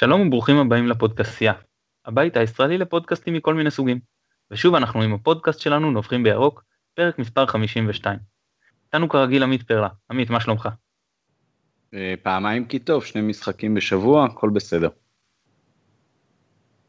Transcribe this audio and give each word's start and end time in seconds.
שלום 0.00 0.26
וברוכים 0.26 0.56
הבאים 0.56 0.86
לפודקאסטייה, 0.86 1.52
הבית 2.04 2.36
הישראלי 2.36 2.78
לפודקאסטים 2.78 3.34
מכל 3.34 3.54
מיני 3.54 3.70
סוגים. 3.70 4.00
ושוב 4.50 4.74
אנחנו 4.74 5.02
עם 5.02 5.14
הפודקאסט 5.14 5.60
שלנו 5.60 5.90
נובחים 5.90 6.22
בירוק, 6.22 6.64
פרק 6.94 7.18
מספר 7.18 7.46
52. 7.46 8.18
איתנו 8.86 9.08
כרגיל 9.08 9.42
עמית 9.42 9.62
פרלה. 9.62 9.88
עמית, 10.10 10.30
מה 10.30 10.40
שלומך? 10.40 10.68
אה, 11.94 12.14
פעמיים 12.22 12.64
כי 12.64 12.78
טוב, 12.78 13.04
שני 13.04 13.20
משחקים 13.20 13.74
בשבוע, 13.74 14.24
הכל 14.24 14.50
בסדר. 14.50 14.88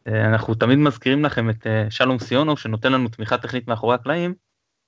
אה, 0.07 0.26
אנחנו 0.26 0.55
תמיד 0.55 0.78
מזכירים 0.78 1.26
לכם 1.26 1.50
את 1.50 1.68
אה, 1.68 1.88
שלום 1.89 2.20
סיונוב 2.20 2.60
שנותן 2.60 2.91
לנו 2.91 3.10
תמיכה 3.10 3.38
טכנית 3.38 3.68
מאחורי 3.68 3.96
הקלעים, 3.96 4.34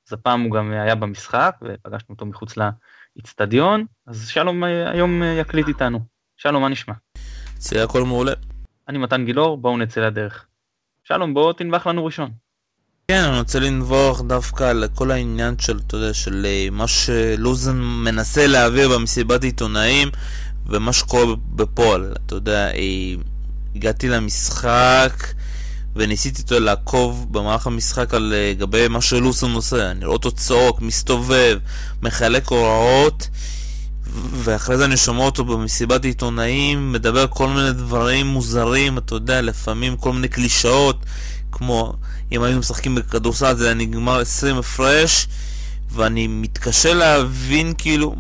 אז 0.08 0.14
הפעם 0.14 0.42
הוא 0.42 0.52
גם 0.52 0.72
היה 0.72 0.96
במשחק 0.96 1.56
ופגשנו 1.62 2.10
אותו 2.10 2.26
מחוץ 2.26 2.54
לאיצטדיון, 3.16 3.86
אז 4.08 4.28
שלום 4.28 4.64
היום 4.64 5.24
יקליט 5.24 5.68
איתנו. 5.68 6.00
שלום, 6.38 6.62
מה 6.62 6.70
נשמע? 6.70 6.94
אצלי 7.62 7.82
הכל 7.82 8.04
מעולה. 8.04 8.32
אני 8.90 8.98
מתן 8.98 9.26
גילאור, 9.26 9.58
בואו 9.58 9.78
נצא 9.78 10.02
לדרך. 10.02 10.46
שלום, 11.04 11.34
בוא 11.34 11.54
תנבח 11.54 11.88
לנו 11.88 12.06
ראשון. 12.06 12.32
כן, 13.08 13.24
אני 13.24 13.40
רוצה 13.40 13.60
לנבוח 13.60 14.22
דווקא 14.22 14.64
על 14.64 14.86
כל 14.96 15.12
העניין 15.12 15.60
של, 15.60 15.80
אתה 15.88 15.98
יודע, 15.98 16.14
של 16.14 16.46
אה, 16.46 16.68
מה 16.72 16.88
שלוזן 16.88 17.78
מנסה 17.82 18.48
להעביר 18.48 18.90
במסיבת 18.90 19.44
עיתונאים 19.44 20.10
ומה 20.68 20.94
שקורה 20.94 21.36
בפועל. 21.56 22.14
אתה 22.26 22.36
יודע, 22.36 22.72
אה, 22.74 23.14
הגעתי 23.76 24.10
למשחק 24.10 25.14
וניסיתי 25.96 26.42
אותו 26.42 26.60
לעקוב 26.60 27.28
במהלך 27.32 27.68
המשחק 27.68 28.14
על 28.14 28.34
אה, 28.36 28.54
גבי 28.58 28.88
מה 28.88 29.02
שלוזן 29.02 29.52
עושה. 29.52 29.92
אני 29.92 30.06
רואה 30.06 30.16
אותו 30.16 30.32
צועק, 30.32 30.82
מסתובב, 30.82 31.60
מחלק 32.02 32.48
הוראות. 32.48 33.28
ואחרי 34.14 34.78
זה 34.78 34.86
אני 34.86 34.98
שומע 34.98 35.24
אותו 35.24 35.46
במסיבת 35.46 36.06
עיתונאים, 36.06 36.92
מדבר 36.92 37.26
כל 37.30 37.48
מיני 37.48 37.72
דברים 37.72 38.28
מוזרים, 38.28 38.98
אתה 38.98 39.16
יודע, 39.16 39.42
לפעמים 39.42 39.98
כל 39.98 40.14
מיני 40.14 40.28
קלישאות, 40.28 41.06
כמו 41.52 41.94
אם 42.32 42.44
היינו 42.44 42.60
משחקים 42.60 42.96
בכדורסל 42.96 43.56
זה 43.58 43.66
היה 43.66 43.74
נגמר 43.74 44.20
20 44.20 44.58
הפרש, 44.58 45.28
ואני 45.92 46.28
מתקשה 46.28 46.94
להבין 46.94 47.74
כאילו, 47.78 48.16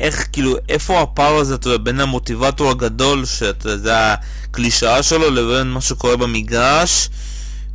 איך, 0.00 0.26
כאילו, 0.32 0.56
איפה 0.68 1.00
הפער 1.00 1.34
הזה, 1.34 1.54
אתה 1.54 1.68
יודע, 1.68 1.84
בין 1.84 2.00
המוטיבטור 2.00 2.70
הגדול, 2.70 3.24
שזה 3.24 3.92
הקלישאה 3.94 5.02
שלו, 5.02 5.30
לבין 5.30 5.66
מה 5.66 5.80
שקורה 5.80 6.16
במגרש. 6.16 7.08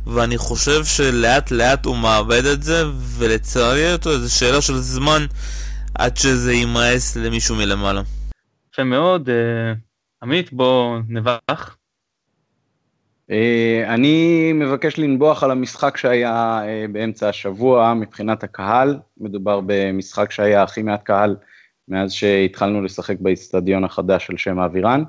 ואני 0.06 0.38
חושב 0.38 0.84
שלאט 0.84 1.50
לאט 1.50 1.84
הוא 1.84 1.96
מאבד 1.96 2.44
את 2.44 2.62
זה, 2.62 2.84
ולצערי, 3.18 3.80
יודע, 3.80 4.18
זו 4.18 4.34
שאלה 4.34 4.60
של 4.60 4.78
זמן 4.80 5.26
עד 5.94 6.16
שזה 6.16 6.52
יימאס 6.52 7.16
למישהו 7.16 7.56
מלמעלה. 7.56 8.02
יפה 8.72 8.84
מאוד, 8.84 9.28
אה, 9.28 9.72
עמית 10.22 10.52
בוא 10.52 10.98
נבח. 11.08 11.76
אה, 13.30 13.84
אני 13.88 14.50
מבקש 14.54 14.98
לנבוח 14.98 15.42
על 15.42 15.50
המשחק 15.50 15.96
שהיה 15.96 16.60
אה, 16.64 16.84
באמצע 16.92 17.28
השבוע 17.28 17.94
מבחינת 17.94 18.44
הקהל, 18.44 18.98
מדובר 19.20 19.60
במשחק 19.66 20.30
שהיה 20.30 20.62
הכי 20.62 20.82
מעט 20.82 21.02
קהל 21.02 21.36
מאז 21.88 22.12
שהתחלנו 22.12 22.82
לשחק 22.82 23.16
באיצטדיון 23.20 23.84
החדש 23.84 24.30
על 24.30 24.36
שם 24.36 24.58
אבירן. 24.58 25.02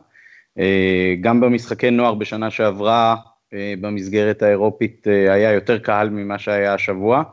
גם 1.22 1.42
במשחקי 1.42 1.92
נוער 1.92 2.14
בשנה 2.14 2.52
שעברה, 2.52 3.16
במסגרת 3.54 4.42
האירופית, 4.42 5.08
היה 5.08 5.52
יותר 5.52 5.80
קהל 5.80 6.10
ממה 6.10 6.40
שהיה 6.40 6.74
השבוע. 6.74 7.24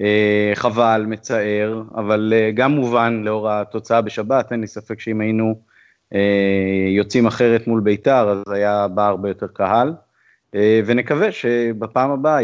אה, 0.00 0.52
חבל, 0.54 1.04
מצער, 1.08 1.82
אבל 1.94 2.32
אה, 2.36 2.50
גם 2.50 2.72
מובן 2.72 3.22
לאור 3.24 3.50
התוצאה 3.50 4.00
בשבת, 4.00 4.52
אין 4.52 4.60
לי 4.60 4.66
ספק 4.66 5.00
שאם 5.00 5.20
היינו 5.20 5.62
אה, 6.14 6.88
יוצאים 6.96 7.26
אחרת 7.26 7.66
מול 7.66 7.80
בית"ר, 7.80 8.28
אז 8.28 8.52
היה 8.52 8.88
בא 8.88 9.06
הרבה 9.06 9.28
יותר 9.28 9.46
קהל, 9.46 9.94
ונקווה 10.86 11.32
שבפעם 11.32 12.10
הבאה 12.10 12.40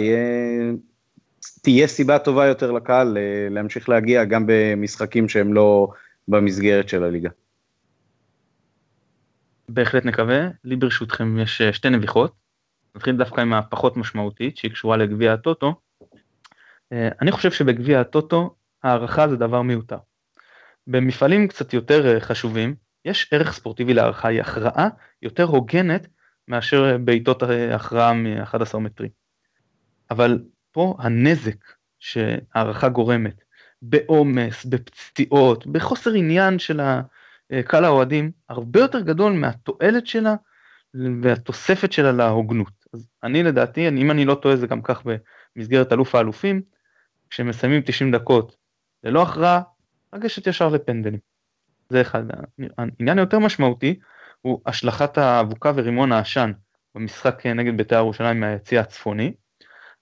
תהיה 1.62 1.86
סיבה 1.86 2.18
טובה 2.18 2.46
יותר 2.46 2.72
לקהל 2.72 3.18
להמשיך 3.50 3.88
להגיע 3.88 4.24
גם 4.24 4.44
במשחקים 4.46 5.28
שהם 5.28 5.54
לא 5.54 5.88
במסגרת 6.28 6.88
של 6.88 7.04
הליגה. 7.04 7.30
בהחלט 9.68 10.04
נקווה. 10.04 10.48
לי 10.64 10.76
ברשותכם 10.76 11.38
יש 11.38 11.62
שתי 11.62 11.90
נביחות. 11.90 12.32
נתחיל 12.96 13.16
דווקא 13.16 13.40
עם 13.40 13.52
הפחות 13.52 13.96
משמעותית, 13.96 14.56
שהיא 14.56 14.70
קשורה 14.70 14.96
לגביע 14.96 15.32
הטוטו. 15.32 15.74
אה, 16.92 17.08
אני 17.20 17.32
חושב 17.32 17.50
שבגביע 17.50 18.00
הטוטו 18.00 18.54
הערכה 18.82 19.28
זה 19.28 19.36
דבר 19.36 19.62
מיותר. 19.62 19.98
במפעלים 20.86 21.48
קצת 21.48 21.72
יותר 21.72 22.14
אה, 22.14 22.20
חשובים 22.20 22.74
יש 23.04 23.28
ערך 23.32 23.52
ספורטיבי 23.52 23.94
להערכה, 23.94 24.28
היא 24.28 24.40
הכרעה 24.40 24.88
יותר 25.22 25.44
הוגנת 25.44 26.06
מאשר 26.48 26.98
בעיטות 26.98 27.42
אה, 27.42 27.74
הכרעה 27.74 28.12
מ-11 28.12 28.78
מטרים. 28.78 29.10
אבל 30.10 30.44
פה 30.72 30.96
הנזק 30.98 31.56
שהערכה 31.98 32.88
גורמת 32.88 33.42
בעומס, 33.82 34.64
בפציעות, 34.64 35.66
בחוסר 35.66 36.14
עניין 36.14 36.58
של 36.58 36.80
קהל 37.64 37.84
האוהדים, 37.84 38.30
הרבה 38.48 38.80
יותר 38.80 39.00
גדול 39.00 39.32
מהתועלת 39.32 40.06
שלה 40.06 40.34
והתוספת 41.22 41.92
שלה 41.92 42.12
להוגנות. 42.12 42.72
אז 42.94 43.08
אני 43.22 43.42
לדעתי, 43.42 43.88
אם 43.88 44.10
אני 44.10 44.24
לא 44.24 44.34
טועה 44.34 44.56
זה 44.56 44.66
גם 44.66 44.82
כך 44.82 45.02
במסגרת 45.56 45.92
אלוף 45.92 46.14
האלופים, 46.14 46.62
כשמסיימים 47.30 47.82
90 47.84 48.12
דקות 48.12 48.56
ללא 49.04 49.22
הכרעה, 49.22 49.60
לגשת 50.12 50.46
ישר 50.46 50.68
לפנדלים. 50.68 51.20
זה 51.88 52.00
אחד. 52.00 52.22
העניין 52.78 53.18
היותר 53.18 53.38
משמעותי 53.38 53.98
הוא 54.40 54.60
השלכת 54.66 55.18
האבוקה 55.18 55.72
ורימון 55.76 56.12
העשן 56.12 56.52
במשחק 56.94 57.46
נגד 57.46 57.76
בית"ר 57.76 57.96
ירושלים 57.96 58.40
מהיציא 58.40 58.80
הצפוני. 58.80 59.32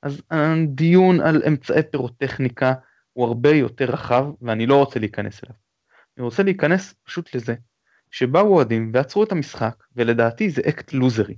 אז 0.02 0.22
הדיון 0.30 1.20
על 1.20 1.42
אמצעי 1.48 1.82
פירוטכניקה 1.82 2.74
הוא 3.12 3.26
הרבה 3.26 3.50
יותר 3.50 3.84
רחב 3.84 4.26
ואני 4.42 4.66
לא 4.66 4.78
רוצה 4.78 5.00
להיכנס 5.00 5.44
אליו. 5.44 5.56
אני 6.16 6.24
רוצה 6.24 6.42
להיכנס 6.42 6.94
פשוט 7.04 7.34
לזה 7.34 7.54
שבאו 8.10 8.54
אוהדים 8.54 8.90
ועצרו 8.94 9.24
את 9.24 9.32
המשחק 9.32 9.84
ולדעתי 9.96 10.50
זה 10.50 10.62
אקט 10.68 10.92
לוזרי. 10.92 11.36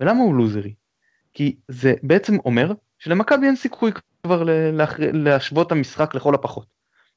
ולמה 0.00 0.20
הוא 0.20 0.34
לוזרי? 0.34 0.74
כי 1.34 1.56
זה 1.68 1.94
בעצם 2.02 2.36
אומר 2.44 2.72
שלמכבי 3.02 3.46
אין 3.46 3.56
סיכוי 3.56 3.92
כבר 4.22 4.44
להשוות 4.96 5.66
את 5.66 5.72
המשחק 5.72 6.14
לכל 6.14 6.34
הפחות. 6.34 6.66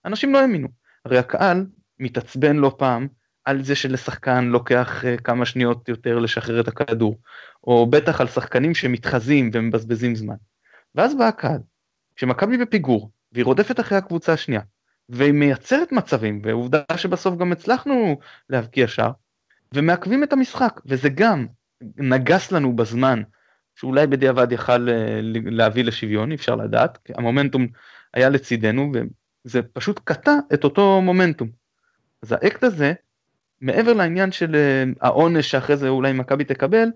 אנשים 0.05 0.33
לא 0.33 0.41
האמינו, 0.41 0.67
הרי 1.05 1.17
הקהל 1.17 1.65
מתעצבן 1.99 2.55
לא 2.55 2.75
פעם 2.77 3.07
על 3.45 3.63
זה 3.63 3.75
שלשחקן 3.75 4.45
לוקח 4.45 5.05
אה, 5.05 5.17
כמה 5.17 5.45
שניות 5.45 5.89
יותר 5.89 6.19
לשחרר 6.19 6.59
את 6.59 6.67
הכדור, 6.67 7.17
או 7.63 7.85
בטח 7.85 8.21
על 8.21 8.27
שחקנים 8.27 8.75
שמתחזים 8.75 9.49
ומבזבזים 9.53 10.15
זמן. 10.15 10.35
ואז 10.95 11.17
בא 11.17 11.27
הקהל, 11.27 11.59
כשמכבי 12.15 12.57
בפיגור, 12.57 13.11
והיא 13.31 13.45
רודפת 13.45 13.79
אחרי 13.79 13.97
הקבוצה 13.97 14.33
השנייה, 14.33 14.61
והיא 15.09 15.33
מייצרת 15.33 15.91
מצבים, 15.91 16.41
ועובדה 16.43 16.83
שבסוף 16.97 17.37
גם 17.37 17.51
הצלחנו 17.51 18.19
להבקיע 18.49 18.87
שער, 18.87 19.11
ומעכבים 19.73 20.23
את 20.23 20.33
המשחק, 20.33 20.81
וזה 20.85 21.09
גם 21.09 21.47
נגס 21.97 22.51
לנו 22.51 22.75
בזמן 22.75 23.21
שאולי 23.75 24.07
בדיעבד 24.07 24.51
יכל 24.51 24.89
אה, 24.89 25.19
להביא 25.45 25.83
לשוויון, 25.83 26.31
אי 26.31 26.35
אפשר 26.35 26.55
לדעת, 26.55 27.09
המומנטום 27.15 27.67
היה 28.13 28.29
לצידנו 28.29 28.91
וזה 29.45 29.61
פשוט 29.61 29.99
קטע 30.03 30.35
את 30.53 30.63
אותו 30.63 31.01
מומנטום. 31.01 31.49
אז 32.23 32.31
האקט 32.31 32.63
הזה, 32.63 32.93
מעבר 33.61 33.93
לעניין 33.93 34.31
של 34.31 34.55
אה, 34.55 34.83
העונש 35.01 35.51
שאחרי 35.51 35.77
זה 35.77 35.89
אולי 35.89 36.13
מכבי 36.13 36.43
תקבל, 36.43 36.87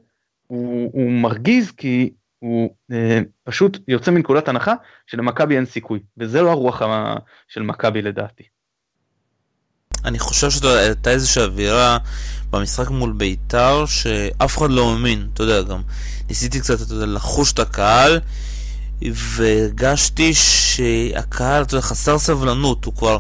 הוא, 0.48 0.90
הוא 0.94 1.12
מרגיז 1.12 1.72
כי 1.72 2.14
הוא 2.40 2.76
אה, 2.92 3.20
פשוט 3.44 3.78
יוצא 3.88 4.12
מנקודת 4.12 4.48
הנחה 4.48 4.74
שלמכבי 5.08 5.56
אין 5.56 5.66
סיכוי, 5.66 6.00
וזה 6.18 6.42
לא 6.42 6.50
הרוח 6.50 6.82
של 7.48 7.62
מכבי 7.62 8.02
לדעתי. 8.02 8.44
אני 10.06 10.20
חושב 10.20 10.50
שהייתה 10.50 11.10
איזושהי 11.10 11.44
אווירה 11.44 11.98
במשחק 12.52 12.90
מול 12.90 13.12
בית"ר 13.12 13.86
שאף 13.86 14.58
אחד 14.58 14.70
לא 14.70 14.92
האמין, 14.92 15.28
אתה 15.34 15.44
יודע, 15.44 15.62
גם 15.62 15.82
ניסיתי 16.30 16.60
קצת 16.60 16.82
אתה 16.82 16.94
יודע, 16.94 17.06
לחוש 17.06 17.52
את 17.52 17.60
הקהל 17.60 18.20
והרגשתי 19.02 20.34
שהקהל, 20.34 21.62
אתה 21.62 21.74
יודע, 21.74 21.82
חסר 21.82 22.20
סבלנות, 22.20 22.86
הוא 22.86 22.94
כבר... 22.94 23.18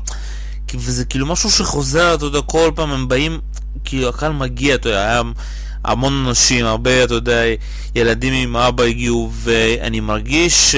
וזה 0.76 1.06
כאילו 1.06 1.26
משהו 1.26 1.52
שחוזר, 1.52 2.14
אתה 2.14 2.26
יודע, 2.26 2.42
כל 2.42 2.72
פעם 2.76 2.92
הם 2.92 3.08
באים, 3.08 3.40
כאילו 3.84 4.10
הקהל 4.10 4.32
מגיע, 4.32 4.76
אתה 4.76 4.90
יודע, 4.90 5.02
היה 5.02 5.22
המון 5.86 6.26
אנשים, 6.28 6.66
הרבה, 6.66 7.04
אתה 7.04 7.14
יודע, 7.14 7.42
ילדים 7.96 8.34
עם 8.34 8.56
אבא 8.56 8.84
הגיעו, 8.84 9.32
ואני 9.34 10.00
מרגיש 10.00 10.72
ש... 10.72 10.76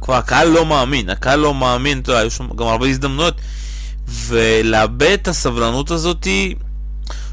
כבר 0.00 0.14
הקהל 0.14 0.48
לא 0.48 0.66
מאמין, 0.66 1.10
הקהל 1.10 1.38
לא 1.38 1.54
מאמין, 1.54 1.98
אתה 1.98 2.10
יודע, 2.10 2.20
היו 2.20 2.30
שם 2.30 2.48
גם 2.56 2.66
הרבה 2.66 2.86
הזדמנויות 2.86 3.40
ולאבד 4.08 5.02
את 5.02 5.28
הסבלנות 5.28 5.90
הזאתי, 5.90 6.54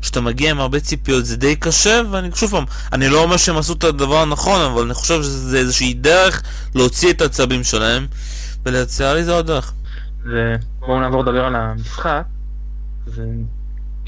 כשאתה 0.01 0.21
מגיע 0.21 0.51
עם 0.51 0.59
הרבה 0.59 0.79
ציפיות 0.79 1.25
זה 1.25 1.37
די 1.37 1.55
קשה, 1.55 2.01
ואני 2.11 2.29
שוב 2.35 2.51
פעם, 2.51 2.63
אני 2.93 3.09
לא 3.09 3.23
אומר 3.23 3.37
שהם 3.37 3.57
עשו 3.57 3.73
את 3.73 3.83
הדבר 3.83 4.17
הנכון, 4.17 4.61
אבל 4.61 4.81
אני 4.81 4.93
חושב 4.93 5.21
שזה 5.21 5.57
איזושהי 5.57 5.93
דרך 5.93 6.43
להוציא 6.75 7.13
את 7.13 7.21
העצבים 7.21 7.63
שלהם, 7.63 8.07
ולצערי 8.65 9.23
זה 9.23 9.33
עוד 9.33 9.47
דרך. 9.47 9.73
ובואו 10.23 10.99
נעבור 10.99 11.21
לדבר 11.21 11.45
על 11.45 11.55
המשחק. 11.55 12.23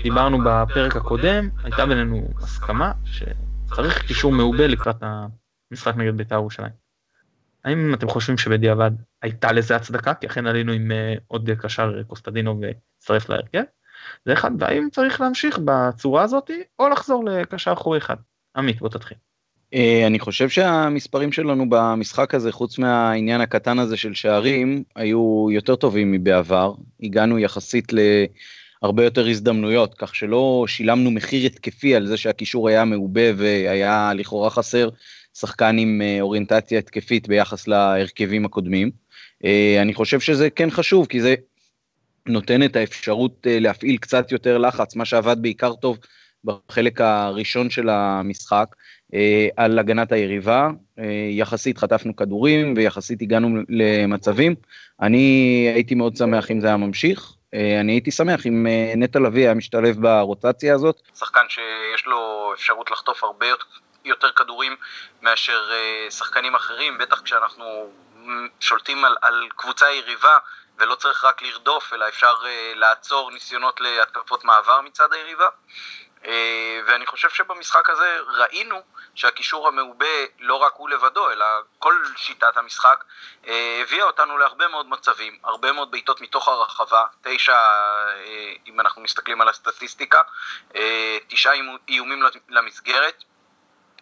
דיברנו 0.03 0.37
בפרק 0.45 0.95
הקודם, 0.95 1.49
הייתה 1.63 1.85
בינינו 1.85 2.27
הסכמה 2.41 2.91
שצריך 3.05 4.01
קישור 4.01 4.31
מעובה 4.31 4.67
לקראת 4.67 5.03
המשחק 5.71 5.95
נגד 5.95 6.17
בית"ר 6.17 6.35
ירושלים. 6.35 6.71
האם 7.65 7.93
אתם 7.93 8.09
חושבים 8.09 8.37
שבדיעבד 8.37 8.91
הייתה 9.21 9.51
לזה 9.51 9.75
הצדקה? 9.75 10.13
כי 10.13 10.27
אכן 10.27 10.47
עלינו 10.47 10.71
עם 10.71 10.91
uh, 10.91 11.19
עוד 11.27 11.49
קשר 11.59 12.03
קוסטדינו 12.07 12.61
והצטרף 12.61 13.29
להרכב. 13.29 13.63
זה 14.25 14.33
אחד, 14.33 14.51
והאם 14.59 14.87
צריך 14.91 15.21
להמשיך 15.21 15.59
בצורה 15.65 16.23
הזאת 16.23 16.51
או 16.79 16.89
לחזור 16.89 17.25
לקשר 17.25 17.73
אחורי 17.73 17.97
אחד? 17.97 18.15
עמית, 18.55 18.79
בוא 18.79 18.89
תתחיל. 18.89 19.17
Uh, 19.75 20.07
אני 20.07 20.19
חושב 20.19 20.49
שהמספרים 20.49 21.31
שלנו 21.31 21.65
במשחק 21.69 22.35
הזה, 22.35 22.51
חוץ 22.51 22.79
מהעניין 22.79 23.41
הקטן 23.41 23.79
הזה 23.79 23.97
של 23.97 24.13
שערים, 24.13 24.83
היו 24.95 25.47
יותר 25.51 25.75
טובים 25.75 26.11
מבעבר. 26.11 26.73
הגענו 27.03 27.39
יחסית 27.39 27.91
להרבה 27.93 29.03
יותר 29.03 29.27
הזדמנויות, 29.27 29.95
כך 29.97 30.15
שלא 30.15 30.65
שילמנו 30.67 31.11
מחיר 31.11 31.45
התקפי 31.45 31.95
על 31.95 32.07
זה 32.07 32.17
שהקישור 32.17 32.69
היה 32.69 32.85
מעובה 32.85 33.21
והיה 33.37 34.11
לכאורה 34.15 34.49
חסר 34.49 34.89
שחקן 35.33 35.77
עם 35.77 36.01
אה, 36.01 36.17
אוריינטציה 36.21 36.79
התקפית 36.79 37.27
ביחס 37.27 37.67
להרכבים 37.67 38.45
הקודמים. 38.45 38.91
אה, 39.45 39.77
אני 39.81 39.93
חושב 39.93 40.19
שזה 40.19 40.49
כן 40.49 40.69
חשוב, 40.69 41.05
כי 41.05 41.21
זה 41.21 41.35
נותן 42.29 42.63
את 42.63 42.75
האפשרות 42.75 43.47
אה, 43.47 43.59
להפעיל 43.59 43.97
קצת 43.97 44.31
יותר 44.31 44.57
לחץ, 44.57 44.95
מה 44.95 45.05
שעבד 45.05 45.41
בעיקר 45.41 45.73
טוב 45.73 45.97
בחלק 46.43 47.01
הראשון 47.01 47.69
של 47.69 47.89
המשחק, 47.89 48.75
על 49.57 49.79
הגנת 49.79 50.11
היריבה. 50.11 50.69
יחסית 51.31 51.77
חטפנו 51.77 52.15
כדורים 52.15 52.73
ויחסית 52.77 53.21
הגענו 53.21 53.59
למצבים. 53.69 54.55
אני 55.01 55.17
הייתי 55.73 55.95
מאוד 55.95 56.15
שמח 56.15 56.51
אם 56.51 56.61
זה 56.61 56.67
היה 56.67 56.77
ממשיך. 56.77 57.33
אני 57.53 57.91
הייתי 57.91 58.11
שמח 58.11 58.47
אם 58.47 58.67
נטע 58.97 59.19
לביא 59.19 59.43
היה 59.43 59.53
משתלב 59.53 60.01
ברוטציה 60.01 60.73
הזאת. 60.73 61.01
שחקן 61.15 61.45
שיש 61.49 62.05
לו 62.05 62.51
אפשרות 62.55 62.91
לחטוף 62.91 63.23
הרבה 63.23 63.45
יותר 64.05 64.31
כדורים 64.35 64.75
מאשר 65.21 65.59
אה, 65.71 66.11
שחקנים 66.11 66.55
אחרים, 66.55 66.97
בטח 66.97 67.21
כשאנחנו 67.21 67.65
שולטים 68.59 69.05
על, 69.05 69.15
על 69.21 69.47
קבוצה 69.55 69.85
יריבה 69.91 70.37
ולא 70.79 70.95
צריך 70.95 71.23
רק 71.23 71.41
לרדוף, 71.41 71.93
אלא 71.93 72.07
אפשר 72.07 72.33
uh, 72.41 72.77
לעצור 72.77 73.31
ניסיונות 73.31 73.81
להתקפות 73.81 74.43
מעבר 74.43 74.81
מצד 74.81 75.13
היריבה. 75.13 75.49
Uh, 76.23 76.27
ואני 76.87 77.05
חושב 77.05 77.29
שבמשחק 77.29 77.89
הזה 77.89 78.17
ראינו 78.27 78.81
שהקישור 79.15 79.67
המעובה 79.67 80.05
לא 80.39 80.55
רק 80.55 80.73
הוא 80.75 80.89
לבדו, 80.89 81.31
אלא 81.31 81.45
כל 81.79 81.95
שיטת 82.15 82.57
המשחק 82.57 83.03
uh, 83.43 83.47
הביאה 83.81 84.05
אותנו 84.05 84.37
להרבה 84.37 84.67
מאוד 84.67 84.89
מצבים, 84.89 85.39
הרבה 85.43 85.71
מאוד 85.71 85.91
בעיטות 85.91 86.21
מתוך 86.21 86.47
הרחבה, 86.47 87.05
תשע, 87.21 87.57
uh, 87.57 88.59
אם 88.67 88.79
אנחנו 88.79 89.01
מסתכלים 89.01 89.41
על 89.41 89.49
הסטטיסטיקה, 89.49 90.21
uh, 90.69 90.77
תשעה 91.27 91.53
איומים 91.89 92.23
למסגרת. 92.49 93.23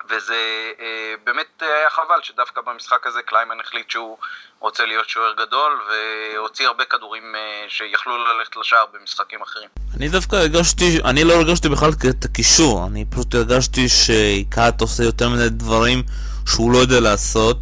וזה 0.09 0.71
אה, 0.79 1.13
באמת 1.23 1.61
היה 1.61 1.89
חבל 1.89 2.19
שדווקא 2.23 2.61
במשחק 2.61 3.07
הזה 3.07 3.19
קליימן 3.25 3.59
החליט 3.59 3.89
שהוא 3.89 4.17
רוצה 4.59 4.85
להיות 4.85 5.09
שוער 5.09 5.33
גדול 5.33 5.79
והוציא 5.89 6.67
הרבה 6.67 6.85
כדורים 6.85 7.23
אה, 7.35 7.65
שיכלו 7.69 8.17
ללכת 8.17 8.55
לשער 8.55 8.85
במשחקים 8.93 9.41
אחרים. 9.41 9.69
אני 9.97 10.09
דווקא 10.09 10.35
הרגשתי, 10.35 10.99
אני 11.05 11.23
לא 11.23 11.33
הרגשתי 11.33 11.69
בכלל 11.69 11.89
את 12.09 12.25
הקישור, 12.25 12.87
אני 12.87 13.05
פשוט 13.11 13.35
הרגשתי 13.35 13.89
שקאט 13.89 14.81
עושה 14.81 15.03
יותר 15.03 15.29
מיני 15.29 15.49
דברים 15.49 16.03
שהוא 16.45 16.71
לא 16.71 16.77
יודע 16.77 16.99
לעשות. 16.99 17.57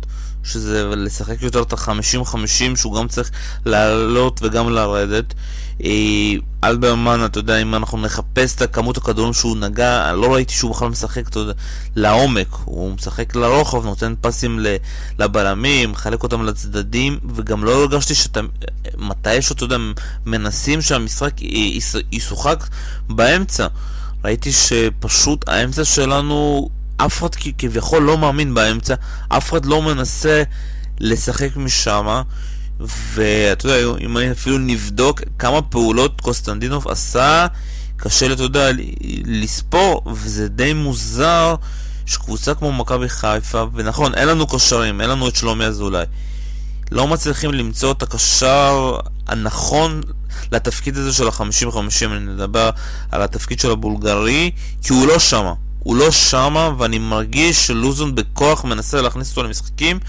שזה 0.46 0.84
לשחק 0.96 1.42
יותר 1.42 1.62
את 1.62 1.74
ה-50-50 1.74 2.76
שהוא 2.76 2.96
גם 2.98 3.08
צריך 3.08 3.32
לעלות 3.66 4.40
וגם 4.44 4.70
לרדת. 4.70 5.34
אה, 5.84 6.34
אלברמן, 6.64 7.26
אתה 7.26 7.40
יודע, 7.40 7.58
אם 7.58 7.76
אנחנו 7.76 7.98
נחפש 7.98 8.56
את 8.56 8.62
הכמות 8.62 8.98
הכדורים 8.98 9.34
שהוא 9.34 9.58
נגע, 9.58 10.14
לא 10.14 10.34
ראיתי 10.34 10.54
שהוא 10.54 10.72
בכלל 10.72 10.90
משחק, 10.90 11.28
אתה 11.28 11.40
יודע, 11.40 11.54
לעומק. 11.96 12.48
הוא 12.66 12.94
משחק 12.94 13.36
לרוחב, 13.36 13.86
נותן 13.86 14.14
פסים 14.22 14.60
לבלמים, 15.20 15.92
מחלק 15.92 16.24
אותם 16.24 16.46
לצדדים, 16.46 17.20
וגם 17.36 17.64
לא 17.64 17.72
הרגשתי 17.72 18.16
שאתה, 18.16 18.40
מתי 18.98 19.42
שאתה 19.42 19.64
יודע, 19.64 19.78
מנסים 20.26 20.82
שהמשחק 20.82 21.34
ישוחק 22.12 22.68
באמצע. 23.10 23.68
ראיתי 24.24 24.52
שפשוט 24.52 25.50
האמצע 25.50 25.86
שלנו, 25.86 26.70
אף 26.98 27.18
אחד 27.18 27.36
כביכול 27.58 28.04
לא 28.04 28.18
מאמין 28.18 28.54
באמצע, 28.54 28.96
אף 29.30 29.50
אחד 29.50 29.66
לא 29.66 29.82
מנסה 29.82 30.44
לשחק 31.00 31.56
משם. 31.56 32.22
ואתה 32.80 33.68
יודע, 33.68 33.98
אם 34.02 34.18
אפילו 34.18 34.58
נבדוק 34.58 35.22
כמה 35.40 35.62
פעולות 35.62 36.22
קוסטנדינוב 36.22 36.88
עשה, 36.88 37.48
קשה, 37.98 38.34
אתה 38.34 38.44
יודע, 38.44 38.70
לספור, 39.26 40.02
וזה 40.14 40.50
די 40.50 40.74
מוזר 40.74 41.56
שקבוצה 42.06 42.54
כמו 42.54 42.72
מכבי 42.72 43.10
חיפה, 43.10 43.66
ונכון, 43.74 44.14
אין 44.16 44.28
לנו 44.28 44.48
קשרים, 44.48 45.02
אין 45.02 45.10
לנו 45.10 45.28
את 45.28 45.36
שלומי 45.36 45.66
אזולאי, 45.66 46.06
לא 46.92 47.08
מצליחים 47.08 47.52
למצוא 47.52 47.92
את 47.92 48.04
הקשר 48.04 48.98
הנכון 49.28 50.02
לתפקיד 50.52 50.98
הזה 50.98 51.14
של 51.14 51.28
ה-50-50, 51.28 52.06
אני 52.06 52.20
מדבר 52.20 52.70
על 53.12 53.22
התפקיד 53.22 53.60
של 53.60 53.72
הבולגרי, 53.72 54.52
כי 54.84 54.94
הוא 54.94 55.08
לא 55.08 55.20
שמה. 55.20 55.54
הוא 55.80 55.96
לא 55.96 56.12
שמה, 56.12 56.72
ואני 56.78 57.00
מרגיש 57.00 57.68
שלוזון 57.68 58.16
בכוח 58.16 58.66
מנסה 58.66 59.02
להכניס 59.02 59.30
אותו 59.30 59.44
למשחקים, 59.44 60.00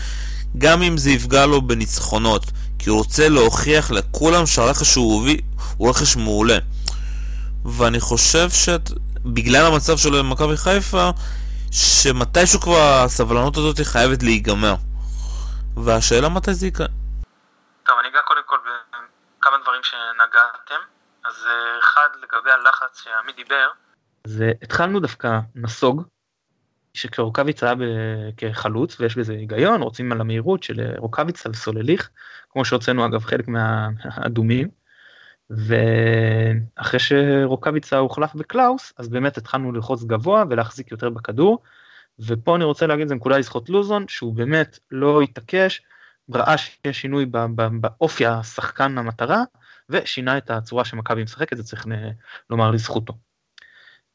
גם 0.59 0.83
אם 0.83 0.99
זה 0.99 1.11
יפגע 1.11 1.47
לו 1.47 1.63
בניצחונות, 1.63 2.51
כי 2.79 2.91
הוא 2.91 2.99
רוצה 2.99 3.29
להוכיח 3.29 3.91
לכולם 3.91 4.47
שהרכש 4.47 4.93
שהוא 4.93 5.23
הביא 5.23 5.39
הוא 5.77 5.91
רכש 5.91 6.17
מעולה. 6.17 6.59
ואני 7.65 8.01
חושב 8.01 8.49
שבגלל 8.51 9.67
המצב 9.67 9.97
של 9.97 10.23
מכבי 10.23 10.57
חיפה, 10.57 11.11
שמתישהו 11.71 12.61
כבר 12.61 13.03
הסבלנות 13.05 13.57
הזאת 13.57 13.81
חייבת 13.83 14.23
להיגמר. 14.23 14.75
והשאלה 15.77 16.29
מתי 16.29 16.55
זה 16.55 16.67
יקרה. 16.67 16.87
טוב, 17.83 17.99
אני 18.01 18.09
אגע 18.09 18.21
קודם 18.27 18.41
כל 18.47 18.57
בכמה 18.67 19.57
דברים 19.63 19.81
שנגעתם. 19.83 20.81
אז 21.25 21.47
אה, 21.47 21.79
אחד, 21.79 22.09
לגבי 22.23 22.51
הלחץ 22.51 23.01
שעמית 23.05 23.37
דיבר, 23.37 23.69
אז 24.27 24.43
אה, 24.43 24.51
התחלנו 24.63 25.01
דווקא 25.01 25.39
נסוג, 25.55 26.03
שכשרוקאביץ 26.95 27.63
היה 27.63 27.75
כחלוץ, 28.37 29.01
ויש 29.01 29.19
בזה 29.19 29.33
היגיון, 29.33 29.83
רוצים 29.83 30.13
על 30.13 30.21
המהירות 30.21 30.63
של 30.63 30.81
אה, 30.81 30.93
רוקאביץ 30.99 31.47
על 31.47 31.55
סולליך, 31.55 32.11
כמו 32.57 32.65
שהוצאנו 32.65 33.07
אגב 33.07 33.25
חלק 33.25 33.49
מהאדומים, 33.49 34.69
ואחרי 35.51 37.01
שרוקאביצה 37.01 37.99
הוחלף 37.99 38.35
בקלאוס, 38.35 38.93
אז 38.99 39.09
באמת 39.09 39.39
התחלנו 39.39 39.73
ללחוץ 39.73 40.03
גבוה 40.03 40.45
ולהחזיק 40.51 40.91
יותר 40.91 41.11
בכדור, 41.11 41.63
ופה 42.19 42.57
אני 42.57 42.65
רוצה 42.65 42.87
להגיד, 42.87 43.09
זה 43.09 43.15
נקודה 43.15 43.39
לזכות 43.39 43.69
לוזון, 43.69 44.09
שהוא 44.09 44.35
באמת 44.35 44.79
לא 44.91 45.21
התעקש, 45.21 45.83
ראה 46.35 46.59
שיש 46.59 47.01
שינוי 47.01 47.27
באופי 47.81 48.27
השחקן 48.27 48.99
המטרה, 48.99 49.43
ושינה 49.89 50.39
את 50.39 50.51
הצורה 50.51 50.85
שמכבי 50.85 51.23
משחקת, 51.23 51.57
זה 51.57 51.65
צריך 51.65 51.87
לומר 52.51 52.71
לזכותו. 52.71 53.13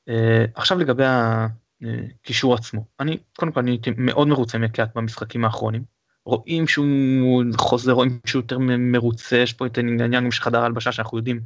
אה, 0.10 0.45
עכשיו 0.55 0.79
לגבי 0.79 1.03
הקישור 1.05 2.53
עצמו, 2.53 2.86
אני 3.00 3.17
קודם 3.38 3.51
כל 3.51 3.60
אני 3.60 3.71
הייתי 3.71 3.91
מאוד 3.98 4.27
מרוצה 4.27 4.57
מקאט 4.57 4.95
במשחקים 4.95 5.45
האחרונים, 5.45 6.00
רואים 6.25 6.68
שהוא 6.68 7.44
חוזר, 7.58 7.92
רואים 7.92 8.20
שהוא 8.25 8.42
יותר 8.42 8.58
מרוצה, 8.60 9.38
יש 9.38 9.54
פה 9.54 9.66
את 9.66 9.78
העניין 9.78 10.25
גם 10.25 10.32
של 10.32 10.44
חדר 10.44 10.63
הלבשה 10.63 10.92
שאנחנו 10.92 11.18
יודעים 11.18 11.42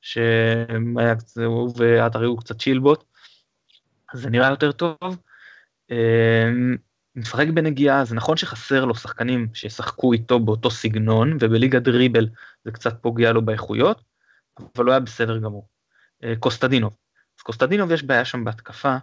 שהיה 0.00 1.16
קצת, 1.18 1.40
הוא 1.40 1.72
ועטרי 1.76 2.26
הוא 2.26 2.38
קצת 2.38 2.58
צ'ילבוט, 2.58 3.04
אז 4.14 4.20
זה 4.20 4.30
נראה 4.30 4.48
יותר 4.48 4.72
טוב. 4.72 5.18
אה, 5.90 6.48
משחק 7.16 7.46
בנגיעה, 7.48 8.04
זה 8.04 8.14
נכון 8.14 8.36
שחסר 8.36 8.84
לו 8.84 8.94
שחקנים 8.94 9.48
שישחקו 9.54 10.12
איתו 10.12 10.40
באותו 10.40 10.70
סגנון, 10.70 11.36
ובליגה 11.40 11.78
דריבל 11.78 12.28
זה 12.64 12.70
קצת 12.70 13.02
פוגע 13.02 13.32
לו 13.32 13.42
באיכויות, 13.42 14.02
אבל 14.76 14.84
הוא 14.84 14.92
היה 14.92 15.00
בסדר 15.00 15.38
גמור. 15.38 15.68
אה, 16.24 16.34
קוסטדינוב, 16.40 16.96
אז 17.38 17.42
קוסטדינוב 17.42 17.92
יש 17.92 18.02
בעיה 18.02 18.24
שם 18.24 18.44
בהתקפה, 18.44 18.96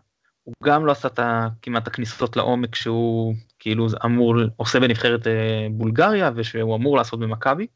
הוא 0.45 0.53
גם 0.63 0.85
לא 0.85 0.91
עשה 0.91 1.07
את 1.07 1.19
כמעט 1.61 1.87
הכניסות 1.87 2.35
לעומק 2.35 2.75
שהוא 2.75 3.35
כאילו 3.59 3.87
אמור, 4.05 4.35
עושה 4.55 4.79
בנבחרת 4.79 5.27
אה, 5.27 5.67
בולגריה 5.71 6.31
ושהוא 6.35 6.75
אמור 6.75 6.97
לעשות 6.97 7.19
במכבי. 7.19 7.67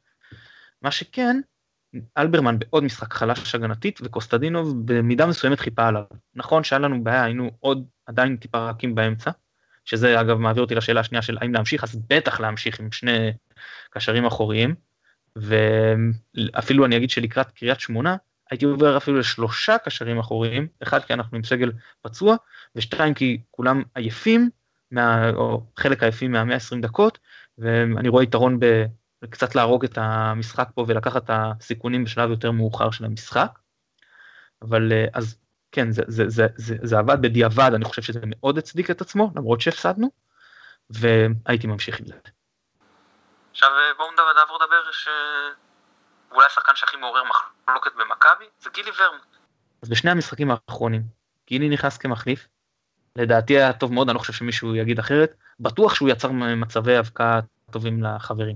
מה 0.82 0.92
שכן, 0.92 1.42
אלברמן 2.18 2.60
בעוד 2.60 2.84
משחק 2.84 3.14
חלש 3.14 3.56
הגנתית 3.56 4.00
וקוסטדינוב 4.04 4.74
במידה 4.86 5.26
מסוימת 5.26 5.60
חיפה 5.60 5.88
עליו. 5.88 6.04
נכון 6.36 6.64
שהיה 6.64 6.80
לנו 6.80 7.04
בעיה, 7.04 7.24
היינו 7.24 7.52
עוד 7.60 7.86
עדיין 8.06 8.38
טיפה 8.38 8.70
רכים 8.70 8.96
באמצע, 8.96 9.32
שזה 9.86 10.22
אגב 10.22 10.38
מעביר 10.38 10.64
אותי 10.64 10.76
לשאלה 10.76 11.00
השנייה 11.00 11.22
של 11.22 11.38
האם 11.42 11.54
להמשיך, 11.54 11.84
אז 11.84 11.96
בטח 12.10 12.40
להמשיך 12.40 12.80
עם 12.80 12.92
שני 12.92 13.32
קשרים 13.90 14.26
אחוריים, 14.26 14.76
ואפילו 15.36 16.86
אני 16.86 16.98
אגיד 16.98 17.10
שלקראת 17.10 17.52
קריית 17.52 17.80
שמונה, 17.80 18.16
הייתי 18.52 18.66
עובר 18.66 18.98
אפילו 18.98 19.20
לשלושה 19.20 19.78
קשרים 19.78 20.20
אחוריים, 20.20 20.68
אחד 20.84 21.04
כי 21.04 21.14
אנחנו 21.14 21.38
עם 21.38 21.44
סגל 21.44 21.72
פצוע, 22.02 22.36
ושתיים 22.76 23.14
כי 23.14 23.42
כולם 23.52 23.84
עייפים, 23.96 24.50
מה, 24.92 25.30
או 25.30 25.64
חלק 25.78 26.04
עייפים 26.04 26.32
מה-120 26.32 26.82
דקות, 26.82 27.20
ואני 27.58 28.10
רואה 28.10 28.24
יתרון 28.24 28.60
בקצת 29.22 29.56
להרוג 29.56 29.86
את 29.86 29.98
המשחק 29.98 30.70
פה 30.76 30.86
ולקחת 30.88 31.24
את 31.24 31.30
הסיכונים 31.34 32.04
בשלב 32.04 32.30
יותר 32.30 32.52
מאוחר 32.52 32.92
של 32.92 33.06
המשחק. 33.06 33.60
אבל 34.62 34.92
אז 35.14 35.38
כן, 35.72 35.92
זה, 35.92 36.04
זה, 36.08 36.30
זה, 36.30 36.48
זה, 36.56 36.76
זה 36.82 37.00
עבד 37.00 37.22
בדיעבד, 37.22 37.72
אני 37.76 37.86
חושב 37.86 38.02
שזה 38.02 38.20
מאוד 38.26 38.58
הצדיק 38.58 38.92
את 38.92 39.02
עצמו, 39.02 39.32
למרות 39.36 39.62
שהפסדנו, 39.62 40.12
והייתי 40.90 41.68
ממשיך 41.68 42.00
עם 42.00 42.06
זה. 42.06 42.14
עכשיו 43.52 43.70
בואו 43.98 44.10
נעבור 44.38 44.58
לדבר 44.64 44.92
שאולי 44.92 46.46
השחקן 46.46 46.72
שהכי 46.76 46.98
מעורר 46.98 47.24
מחלוקת 47.24 47.92
במכבי 47.96 48.46
זה 48.60 48.70
גילי 48.74 48.92
ורמוט. 48.92 49.38
אז 49.82 49.90
בשני 49.90 50.12
המשחקים 50.12 50.52
האחרונים, 50.52 51.02
גילי 51.48 51.70
נכנס 51.70 51.98
כמחליף, 51.98 52.48
לדעתי 53.16 53.58
היה 53.58 53.74
טוב 53.74 53.94
מאוד, 53.94 54.10
אני 54.10 54.16
לא 54.16 54.20
חושב 54.20 54.34
שמישהו 54.34 54.76
יגיד 54.76 55.00
אחרת, 55.00 55.34
בטוח 55.60 55.96
שהוא 55.96 56.10
יצר 56.10 56.32
מצבי 56.32 57.00
אבקה 57.00 57.40
טובים 57.72 58.04
לחברים. 58.04 58.56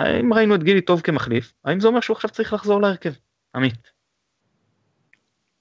אם 0.00 0.32
ראינו 0.34 0.54
את 0.54 0.62
גילי 0.62 0.80
טוב 0.80 1.00
כמחליף, 1.00 1.52
האם 1.64 1.80
זה 1.80 1.88
אומר 1.88 2.00
שהוא 2.00 2.14
עכשיו 2.14 2.30
צריך 2.30 2.52
לחזור 2.52 2.82
להרכב? 2.82 3.12
עמית. 3.54 3.90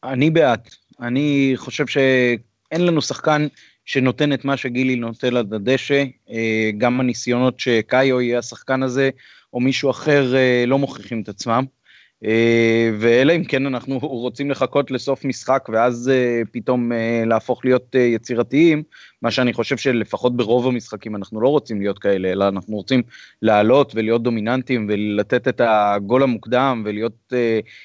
אני 0.03 0.29
בעד. 0.29 0.67
אני 1.01 1.53
חושב 1.55 1.87
שאין 1.87 2.85
לנו 2.85 3.01
שחקן 3.01 3.47
שנותן 3.85 4.33
את 4.33 4.45
מה 4.45 4.57
שגילי 4.57 4.95
נותן 4.95 5.27
על 5.27 5.37
הדשא. 5.37 6.03
אה, 6.29 6.71
גם 6.77 6.99
הניסיונות 6.99 7.59
שקאיו 7.59 8.21
יהיה 8.21 8.39
השחקן 8.39 8.83
הזה, 8.83 9.09
או 9.53 9.59
מישהו 9.59 9.91
אחר, 9.91 10.35
אה, 10.35 10.63
לא 10.67 10.79
מוכיחים 10.79 11.21
את 11.21 11.29
עצמם. 11.29 11.65
אה, 12.25 12.89
ואלא 12.99 13.35
אם 13.35 13.43
כן 13.43 13.65
אנחנו 13.65 13.97
רוצים 14.23 14.51
לחכות 14.51 14.91
לסוף 14.91 15.25
משחק 15.25 15.69
ואז 15.73 16.09
אה, 16.13 16.41
פתאום 16.51 16.91
אה, 16.91 17.23
להפוך 17.25 17.65
להיות 17.65 17.95
יצירתיים, 17.95 18.83
מה 19.21 19.31
שאני 19.31 19.53
חושב 19.53 19.77
שלפחות 19.77 20.37
ברוב 20.37 20.67
המשחקים 20.67 21.15
אנחנו 21.15 21.41
לא 21.41 21.49
רוצים 21.49 21.81
להיות 21.81 21.99
כאלה, 21.99 22.31
אלא 22.31 22.47
אנחנו 22.47 22.75
רוצים 22.75 23.01
לעלות 23.41 23.91
ולהיות 23.95 24.23
דומיננטיים 24.23 24.87
ולתת 24.89 25.47
את 25.47 25.61
הגול 25.63 26.23
המוקדם 26.23 26.83
ולהיות 26.85 27.33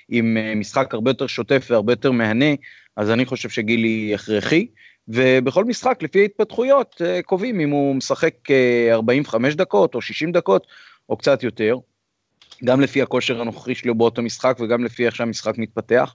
עם 0.09 0.37
משחק 0.57 0.95
הרבה 0.95 1.11
יותר 1.11 1.27
שוטף 1.27 1.67
והרבה 1.71 1.93
יותר 1.93 2.13
מהנה, 2.13 2.55
אז 2.97 3.11
אני 3.11 3.25
חושב 3.25 3.49
שגילי 3.49 4.15
הכרחי. 4.15 4.67
ובכל 5.09 5.65
משחק 5.65 5.99
לפי 6.03 6.21
ההתפתחויות 6.21 7.03
קובעים 7.27 7.61
אם 7.61 7.71
הוא 7.71 7.95
משחק 7.95 8.35
45 8.93 9.55
דקות 9.55 9.95
או 9.95 10.01
60 10.01 10.33
דקות 10.33 10.67
או 11.09 11.17
קצת 11.17 11.43
יותר. 11.43 11.77
גם 12.65 12.81
לפי 12.81 13.03
הכושר 13.03 13.41
הנוכחי 13.41 13.75
שלו 13.75 13.95
באותו 13.95 14.23
משחק 14.23 14.57
וגם 14.61 14.85
לפי 14.85 15.07
איך 15.07 15.17
שהמשחק 15.17 15.59
מתפתח. 15.59 16.15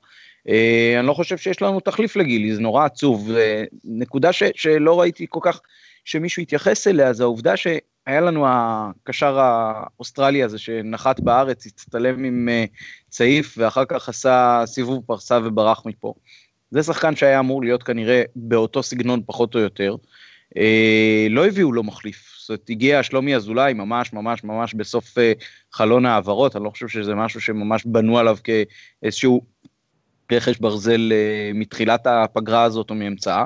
אה, 0.50 0.96
אני 1.00 1.08
לא 1.08 1.14
חושב 1.14 1.38
שיש 1.38 1.62
לנו 1.62 1.80
תחליף 1.80 2.16
לגילי, 2.16 2.56
זה 2.56 2.62
נורא 2.62 2.86
עצוב. 2.86 3.32
נקודה 3.84 4.34
ש, 4.34 4.44
שלא 4.56 5.00
ראיתי 5.02 5.26
כל 5.30 5.40
כך 5.42 5.60
שמישהו 6.06 6.42
התייחס 6.42 6.88
אליה, 6.88 7.14
זה 7.14 7.24
העובדה 7.24 7.58
שהיה 7.58 8.22
לנו 8.22 8.46
הקשר 8.48 9.40
האוסטרלי 9.40 10.44
הזה 10.44 10.58
שנחת 10.58 11.20
בארץ, 11.20 11.66
הצטלם 11.66 12.24
עם 12.24 12.50
אה, 12.52 12.66
צעיף 13.10 13.56
ואחר 13.58 13.86
כך 13.86 14.10
עשה 14.10 14.64
סיבוב 14.66 15.04
פרסה 15.06 15.40
וברח 15.44 15.86
מפה. 15.86 16.14
זה 16.72 16.84
שחקן 16.84 17.16
שהיה 17.16 17.40
אמור 17.40 17.64
להיות 17.64 17.84
כנראה 17.84 18.24
באותו 18.36 18.84
סגנון 18.84 19.22
פחות 19.26 19.56
או 19.56 19.60
יותר. 19.60 19.96
אה, 20.58 21.28
לא 21.30 21.48
הביאו 21.48 21.72
לו 21.72 21.84
מחליף, 21.84 22.33
זאת 22.44 22.50
אומרת, 22.50 22.70
הגיע 22.70 23.04
שלומי 23.04 23.36
אזולאי 23.36 23.74
ממש 23.74 24.14
ממש 24.14 24.44
ממש 24.44 24.74
בסוף 24.74 25.18
אה, 25.18 25.34
חלון 25.74 26.06
העברות, 26.06 26.56
אני 26.56 26.64
לא 26.64 26.70
חושב 26.70 26.88
שזה 26.88 27.16
משהו 27.16 27.42
שממש 27.42 27.86
בנו 27.86 28.18
עליו 28.18 28.38
כאיזשהו 28.44 29.42
רכש 30.32 30.58
ברזל 30.58 31.12
אה, 31.12 31.52
מתחילת 31.54 32.08
הפגרה 32.08 32.64
הזאת 32.64 32.90
או 32.90 32.96
מאמצעה. 32.96 33.44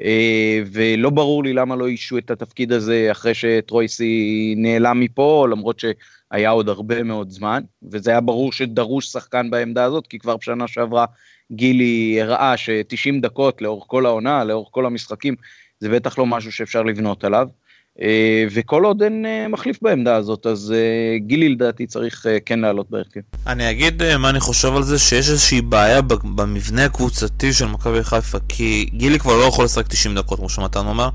אה, 0.00 0.62
ולא 0.72 1.10
ברור 1.10 1.44
לי 1.44 1.52
למה 1.52 1.76
לא 1.76 1.86
אישו 1.86 2.18
את 2.18 2.30
התפקיד 2.30 2.72
הזה 2.72 3.08
אחרי 3.10 3.34
שטרויסי 3.34 4.54
נעלם 4.56 5.00
מפה, 5.00 5.46
למרות 5.50 5.80
שהיה 5.80 6.50
עוד 6.50 6.68
הרבה 6.68 7.02
מאוד 7.02 7.30
זמן, 7.30 7.62
וזה 7.92 8.10
היה 8.10 8.20
ברור 8.20 8.52
שדרוש 8.52 9.06
שחקן 9.06 9.50
בעמדה 9.50 9.84
הזאת, 9.84 10.06
כי 10.06 10.18
כבר 10.18 10.36
בשנה 10.36 10.68
שעברה 10.68 11.06
גילי 11.52 12.22
הראה 12.22 12.56
ש-90 12.56 13.20
דקות 13.20 13.62
לאורך 13.62 13.84
כל 13.86 14.06
העונה, 14.06 14.44
לאורך 14.44 14.68
כל 14.70 14.86
המשחקים, 14.86 15.34
זה 15.80 15.88
בטח 15.88 16.18
לא 16.18 16.26
משהו 16.26 16.52
שאפשר 16.52 16.82
לבנות 16.82 17.24
עליו. 17.24 17.48
אה, 18.02 18.44
וכל 18.54 18.84
עוד 18.84 19.02
אין 19.02 19.26
אה, 19.26 19.48
מחליף 19.48 19.78
בעמדה 19.82 20.16
הזאת, 20.16 20.46
אז 20.46 20.74
אה, 20.76 21.18
גילי 21.18 21.48
לדעתי 21.48 21.86
צריך 21.86 22.26
כן 22.46 22.58
לעלות 22.58 22.90
בהרכב. 22.90 23.20
אני 23.46 23.70
אגיד 23.70 24.16
מה 24.16 24.30
אני 24.30 24.40
חושב 24.40 24.76
על 24.76 24.82
זה, 24.82 24.98
שיש 24.98 25.30
איזושהי 25.30 25.60
בעיה 25.60 26.02
במבנה 26.02 26.84
הקבוצתי 26.84 27.52
של 27.52 27.66
מכבי 27.66 28.04
חיפה, 28.04 28.38
כי 28.48 28.90
גילי 28.92 29.18
כבר 29.18 29.36
לא 29.36 29.44
יכול 29.44 29.64
לשחק 29.64 29.88
90 29.88 30.14
דקות, 30.14 30.38
כמו 30.38 30.48
שמתן 30.48 30.86
אומר, 30.86 31.08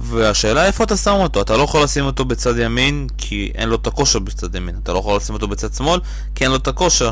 והשאלה 0.00 0.66
איפה 0.66 0.84
אתה 0.84 0.96
שם 0.96 1.10
אותו, 1.14 1.42
אתה 1.42 1.56
לא 1.56 1.62
יכול 1.62 1.82
לשים 1.82 2.04
אותו 2.04 2.24
בצד 2.24 2.58
ימין, 2.58 3.06
כי 3.18 3.52
אין 3.54 3.68
לו 3.68 3.76
את 3.76 3.86
הכושר 3.86 4.18
בצד 4.18 4.54
ימין, 4.54 4.74
אתה 4.82 4.92
לא 4.92 4.98
יכול 4.98 5.16
לשים 5.16 5.34
אותו 5.34 5.48
בצד 5.48 5.72
שמאל, 5.72 6.00
כי 6.34 6.44
אין 6.44 6.50
לו 6.50 6.56
את 6.56 6.68
הכושר, 6.68 7.10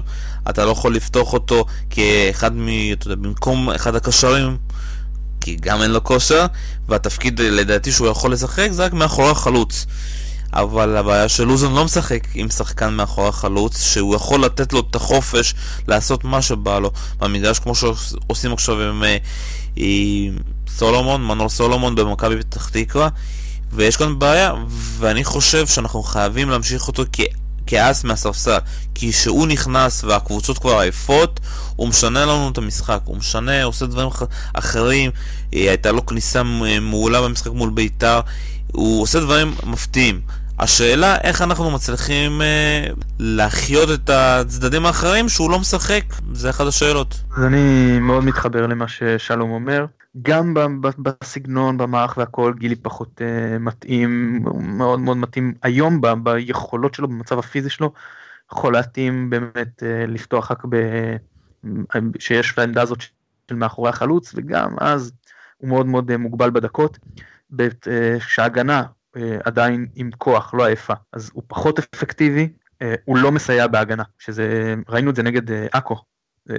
אתה 0.50 0.64
לא 0.64 0.70
יכול 0.70 0.94
לפתוח 0.94 1.32
אותו 1.32 1.64
כאחד 1.90 2.56
מ... 2.56 2.68
אתה 2.92 3.06
יודע, 3.06 3.22
במקום 3.22 3.70
אחד 3.70 3.94
הקשרים. 3.94 4.56
כי 5.40 5.56
גם 5.60 5.82
אין 5.82 5.90
לו 5.90 6.04
כושר, 6.04 6.46
והתפקיד 6.88 7.40
לדעתי 7.40 7.92
שהוא 7.92 8.08
יכול 8.08 8.32
לשחק 8.32 8.68
זה 8.70 8.84
רק 8.84 8.92
מאחורי 8.92 9.30
החלוץ. 9.30 9.86
אבל 10.52 10.96
הבעיה 10.96 11.28
של 11.28 11.44
לוזון 11.44 11.74
לא 11.74 11.84
משחק 11.84 12.28
עם 12.34 12.50
שחקן 12.50 12.94
מאחורי 12.94 13.28
החלוץ, 13.28 13.82
שהוא 13.82 14.16
יכול 14.16 14.44
לתת 14.44 14.72
לו 14.72 14.80
את 14.90 14.94
החופש 14.94 15.54
לעשות 15.88 16.24
מה 16.24 16.42
שבא 16.42 16.78
לו 16.78 16.90
במגרש, 17.18 17.58
כמו 17.58 17.74
שעושים 17.74 18.52
עכשיו 18.52 18.80
עם, 18.80 19.04
אה, 19.04 19.16
עם 19.76 20.38
סולומון, 20.68 21.26
מנור 21.26 21.48
סולומון 21.48 21.94
במכבי 21.94 22.40
פתח 22.40 22.68
תקווה. 22.68 23.08
ויש 23.72 23.96
כאן 23.96 24.18
בעיה, 24.18 24.54
ואני 24.68 25.24
חושב 25.24 25.66
שאנחנו 25.66 26.02
חייבים 26.02 26.50
להמשיך 26.50 26.88
אותו 26.88 27.02
כאס 27.70 28.04
מהספסל, 28.04 28.58
כי 28.94 29.12
כשהוא 29.12 29.46
נכנס 29.46 30.04
והקבוצות 30.04 30.58
כבר 30.58 30.78
עייפות, 30.78 31.40
הוא 31.76 31.88
משנה 31.88 32.24
לנו 32.24 32.48
את 32.52 32.58
המשחק, 32.58 33.00
הוא 33.04 33.16
משנה, 33.16 33.64
עושה 33.64 33.86
דברים 33.86 34.08
אחרים, 34.52 35.10
אה, 35.54 35.60
הייתה 35.60 35.92
לו 35.92 36.06
כניסה 36.06 36.42
מעולה 36.80 37.22
במשחק 37.22 37.50
מול 37.50 37.70
בית"ר, 37.70 38.20
הוא 38.72 39.02
עושה 39.02 39.20
דברים 39.20 39.54
מפתיעים. 39.64 40.20
השאלה 40.62 41.16
איך 41.20 41.42
אנחנו 41.42 41.70
מצליחים 41.70 42.42
אה, 42.42 42.86
להחיות 43.18 43.88
את 43.94 44.10
הצדדים 44.10 44.86
האחרים 44.86 45.28
שהוא 45.28 45.50
לא 45.50 45.58
משחק, 45.58 46.04
זה 46.32 46.50
אחת 46.50 46.66
השאלות. 46.66 47.14
אז 47.36 47.44
אני 47.44 47.98
מאוד 48.00 48.24
מתחבר 48.24 48.66
למה 48.66 48.88
ששלום 48.88 49.50
אומר. 49.50 49.86
גם 50.22 50.54
בסגנון, 50.98 51.78
במערך 51.78 52.16
והכל, 52.16 52.54
גילי 52.58 52.76
פחות 52.76 53.20
uh, 53.20 53.58
מתאים, 53.58 54.40
מאוד 54.62 55.00
מאוד 55.00 55.16
מתאים 55.16 55.54
היום 55.62 56.00
ב, 56.00 56.08
ביכולות 56.22 56.94
שלו, 56.94 57.08
במצב 57.08 57.38
הפיזי 57.38 57.70
שלו, 57.70 57.92
יכול 58.52 58.72
להתאים 58.72 59.30
באמת 59.30 59.82
uh, 59.82 60.10
לפתוח 60.10 60.50
רק 60.50 60.64
ב... 60.68 60.76
שיש 62.18 62.58
לעמדה 62.58 62.82
הזאת 62.82 63.00
של 63.50 63.54
מאחורי 63.54 63.90
החלוץ, 63.90 64.32
וגם 64.34 64.76
אז 64.80 65.12
הוא 65.58 65.68
מאוד 65.68 65.86
מאוד 65.86 66.10
uh, 66.10 66.16
מוגבל 66.16 66.50
בדקות. 66.50 66.98
כשההגנה 68.26 68.82
עדיין 69.44 69.86
עם 69.94 70.10
כוח, 70.18 70.54
לא 70.54 70.66
עייפה, 70.66 70.94
אז 71.12 71.30
הוא 71.34 71.42
פחות 71.46 71.78
אפקטיבי, 71.78 72.48
uh, 72.82 72.86
הוא 73.04 73.18
לא 73.18 73.32
מסייע 73.32 73.66
בהגנה, 73.66 74.02
שזה, 74.18 74.74
ראינו 74.88 75.10
את 75.10 75.16
זה 75.16 75.22
נגד 75.22 75.42
עכו. 75.72 75.96
Uh, 76.48 76.52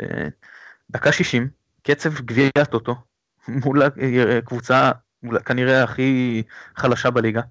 דקה 0.90 1.12
60, 1.12 1.50
קצב 1.84 2.20
גביע 2.20 2.50
הטוטו, 2.56 2.96
מול 3.48 3.82
הקבוצה 4.38 4.92
כנראה 5.46 5.84
הכי 5.84 6.44
חלשה 6.76 7.10
בליגה. 7.10 7.42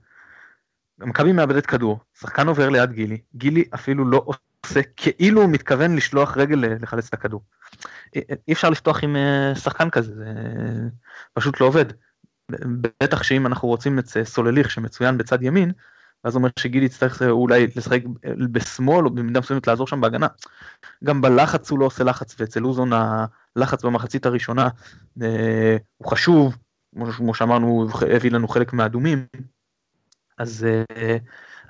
מכבי 0.98 1.32
מאבדת 1.32 1.66
כדור, 1.66 2.00
שחקן 2.20 2.48
עובר 2.48 2.68
ליד 2.68 2.92
גילי, 2.92 3.20
גילי 3.34 3.64
אפילו 3.74 4.10
לא 4.10 4.26
עושה 4.64 4.80
כאילו 4.96 5.42
הוא 5.42 5.50
מתכוון 5.50 5.96
לשלוח 5.96 6.36
רגל 6.36 6.64
לחלץ 6.80 7.08
את 7.08 7.14
הכדור. 7.14 7.42
אי 8.16 8.52
אפשר 8.52 8.70
לפתוח 8.70 9.04
עם 9.04 9.16
אה, 9.16 9.54
שחקן 9.54 9.90
כזה, 9.90 10.14
זה 10.14 10.24
פשוט 11.32 11.60
לא 11.60 11.66
עובד. 11.66 11.84
בטח 13.02 13.22
שאם 13.22 13.46
אנחנו 13.46 13.68
רוצים 13.68 13.98
את 13.98 14.06
סולליך 14.24 14.70
שמצוין 14.70 15.18
בצד 15.18 15.42
ימין, 15.42 15.72
אז 16.24 16.36
אומר 16.36 16.48
שגילי 16.58 16.86
יצטרך 16.86 17.22
אולי 17.22 17.66
לשחק 17.76 18.02
בשמאל 18.52 19.04
או 19.04 19.10
במידה 19.10 19.40
מסוימת 19.40 19.66
לעזור 19.66 19.86
שם 19.86 20.00
בהגנה. 20.00 20.26
גם 21.04 21.22
בלחץ 21.22 21.70
הוא 21.70 21.78
לא 21.78 21.84
עושה 21.84 22.04
לחץ 22.04 22.36
ואצל 22.38 22.64
אוזון 22.64 22.90
הלחץ 23.56 23.84
במחצית 23.84 24.26
הראשונה 24.26 24.68
אה, 25.22 25.76
הוא 25.96 26.10
חשוב, 26.10 26.56
כמו 27.16 27.34
שאמרנו 27.34 27.66
הוא 27.66 27.90
הביא 28.14 28.30
לנו 28.30 28.48
חלק 28.48 28.72
מהאדומים. 28.72 29.26
אז 30.38 30.66
אה, 30.96 31.16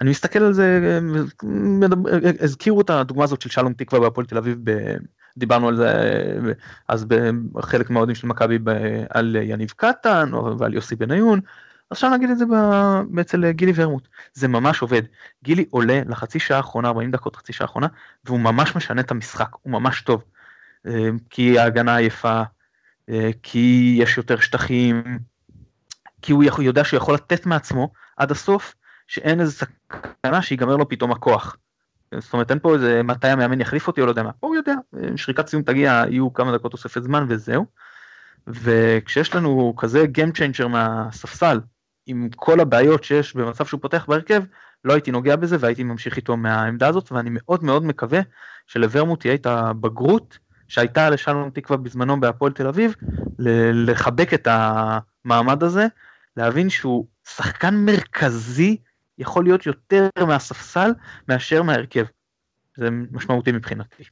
אני 0.00 0.10
מסתכל 0.10 0.38
על 0.42 0.52
זה, 0.52 0.98
הזכירו 2.40 2.80
את 2.80 2.90
הדוגמה 2.90 3.24
הזאת 3.24 3.40
של 3.40 3.50
שלום 3.50 3.72
תקווה 3.72 4.00
בהפועל 4.00 4.26
תל 4.26 4.38
אביב, 4.38 4.58
דיברנו 5.40 5.68
על 5.68 5.76
זה 5.76 5.92
אז 6.88 7.04
בחלק 7.52 7.90
מהאוהדים 7.90 8.14
של 8.14 8.26
מכבי 8.26 8.58
על 9.10 9.36
יניב 9.40 9.72
קטן 9.76 10.30
ועל 10.58 10.74
יוסי 10.74 10.96
בניון. 10.96 11.40
עכשיו 11.90 12.10
נגיד 12.10 12.30
את 12.30 12.38
זה 12.38 12.44
אצל 13.20 13.50
גילי 13.50 13.72
ורמוט, 13.74 14.08
זה 14.32 14.48
ממש 14.48 14.82
עובד. 14.82 15.02
גילי 15.42 15.64
עולה 15.70 16.00
לחצי 16.08 16.38
שעה 16.38 16.56
האחרונה, 16.56 16.88
40 16.88 17.10
דקות 17.10 17.36
חצי 17.36 17.52
שעה 17.52 17.66
האחרונה, 17.66 17.86
והוא 18.24 18.40
ממש 18.40 18.76
משנה 18.76 19.00
את 19.00 19.10
המשחק, 19.10 19.48
הוא 19.62 19.72
ממש 19.72 20.02
טוב. 20.02 20.24
אה, 20.86 21.08
כי 21.30 21.58
ההגנה 21.58 21.96
עייפה, 21.96 22.42
אה, 23.10 23.30
כי 23.42 23.96
יש 23.98 24.16
יותר 24.16 24.40
שטחים, 24.40 25.18
כי 26.22 26.32
הוא 26.32 26.44
יודע 26.62 26.84
שהוא 26.84 26.98
יכול 26.98 27.14
לתת 27.14 27.46
מעצמו 27.46 27.92
עד 28.16 28.30
הסוף, 28.30 28.74
שאין 29.06 29.40
איזה 29.40 29.52
סכנה 29.52 30.42
שיגמר 30.42 30.76
לו 30.76 30.88
פתאום 30.88 31.12
הכוח. 31.12 31.56
זאת 32.18 32.32
אומרת 32.32 32.50
אין 32.50 32.58
פה 32.58 32.74
איזה 32.74 33.02
מתי 33.02 33.28
המאמן 33.28 33.60
יחליף 33.60 33.86
אותי 33.86 34.00
או 34.00 34.06
לא 34.06 34.10
יודע 34.10 34.22
מה, 34.22 34.30
הוא 34.40 34.56
יודע, 34.56 34.74
שריקת 35.16 35.48
סיום 35.48 35.62
תגיע, 35.62 36.02
יהיו 36.08 36.32
כמה 36.32 36.52
דקות 36.52 36.70
תוספת 36.70 37.02
זמן 37.02 37.24
וזהו. 37.28 37.66
וכשיש 38.46 39.34
לנו 39.34 39.74
כזה 39.76 40.04
Game 40.18 40.32
Changer 40.36 40.68
מהספסל, 40.68 41.60
עם 42.06 42.28
כל 42.36 42.60
הבעיות 42.60 43.04
שיש 43.04 43.36
במצב 43.36 43.66
שהוא 43.66 43.80
פותח 43.80 44.04
בהרכב, 44.08 44.42
לא 44.84 44.92
הייתי 44.92 45.10
נוגע 45.10 45.36
בזה 45.36 45.56
והייתי 45.60 45.82
ממשיך 45.82 46.16
איתו 46.16 46.36
מהעמדה 46.36 46.88
הזאת, 46.88 47.12
ואני 47.12 47.30
מאוד 47.32 47.64
מאוד 47.64 47.84
מקווה 47.84 48.20
שלוורמוט 48.66 49.20
תהיה 49.20 49.34
את 49.34 49.46
הבגרות 49.46 50.38
שהייתה 50.68 51.10
לשלום 51.10 51.50
תקווה 51.50 51.76
בזמנו 51.76 52.20
בהפועל 52.20 52.52
תל 52.52 52.66
אביב, 52.66 52.94
לחבק 53.72 54.34
את 54.34 54.48
המעמד 54.50 55.62
הזה, 55.62 55.86
להבין 56.36 56.70
שהוא 56.70 57.06
שחקן 57.28 57.74
מרכזי, 57.74 58.76
יכול 59.20 59.44
להיות 59.44 59.66
יותר 59.66 60.08
מהספסל 60.26 60.90
מאשר 61.28 61.62
מההרכב. 61.62 62.04
זה 62.76 62.88
משמעותי 63.12 63.52
מבחינתי. 63.52 64.04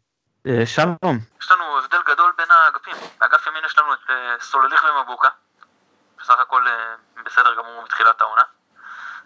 אה, 0.47 0.67
שלום. 0.67 1.19
יש 1.41 1.51
לנו 1.51 1.79
הבדל 1.79 2.03
גדול 2.07 2.33
בין 2.37 2.47
האגפים. 2.51 2.95
באגף 3.19 3.47
ימין 3.47 3.65
יש 3.65 3.79
לנו 3.79 3.95
את 3.95 4.11
אה, 4.11 4.35
סולליך 4.41 4.85
ומבוקה, 4.85 5.29
בסך 6.19 6.39
הכל 6.41 6.69
אה, 6.69 6.95
בסדר 7.25 7.55
גמור 7.55 7.83
מתחילת 7.85 8.21
העונה. 8.21 8.43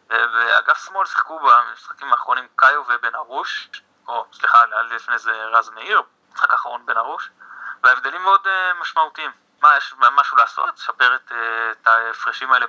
באגף 0.09 0.87
שמאל 0.87 1.07
שיחקו 1.07 1.41
במשחקים 1.41 2.12
האחרונים 2.12 2.45
קאיו 2.57 2.83
ובן 2.89 3.15
ארוש, 3.15 3.71
או 4.09 4.27
סליחה, 4.33 4.59
לפני 4.91 5.19
זה 5.19 5.45
רז 5.45 5.71
מאיר, 5.71 6.03
משחק 6.35 6.53
אחרון 6.53 6.87
בן 6.87 6.97
ארוש, 6.97 7.31
וההבדלים 7.83 8.23
מאוד 8.23 8.41
משמעותיים. 8.81 9.31
מה, 9.62 9.77
יש 9.77 9.95
משהו 10.17 10.37
לעשות? 10.37 10.75
לשפר 10.75 11.17
את 11.17 11.87
ההפרשים 11.87 12.53
האלה 12.53 12.67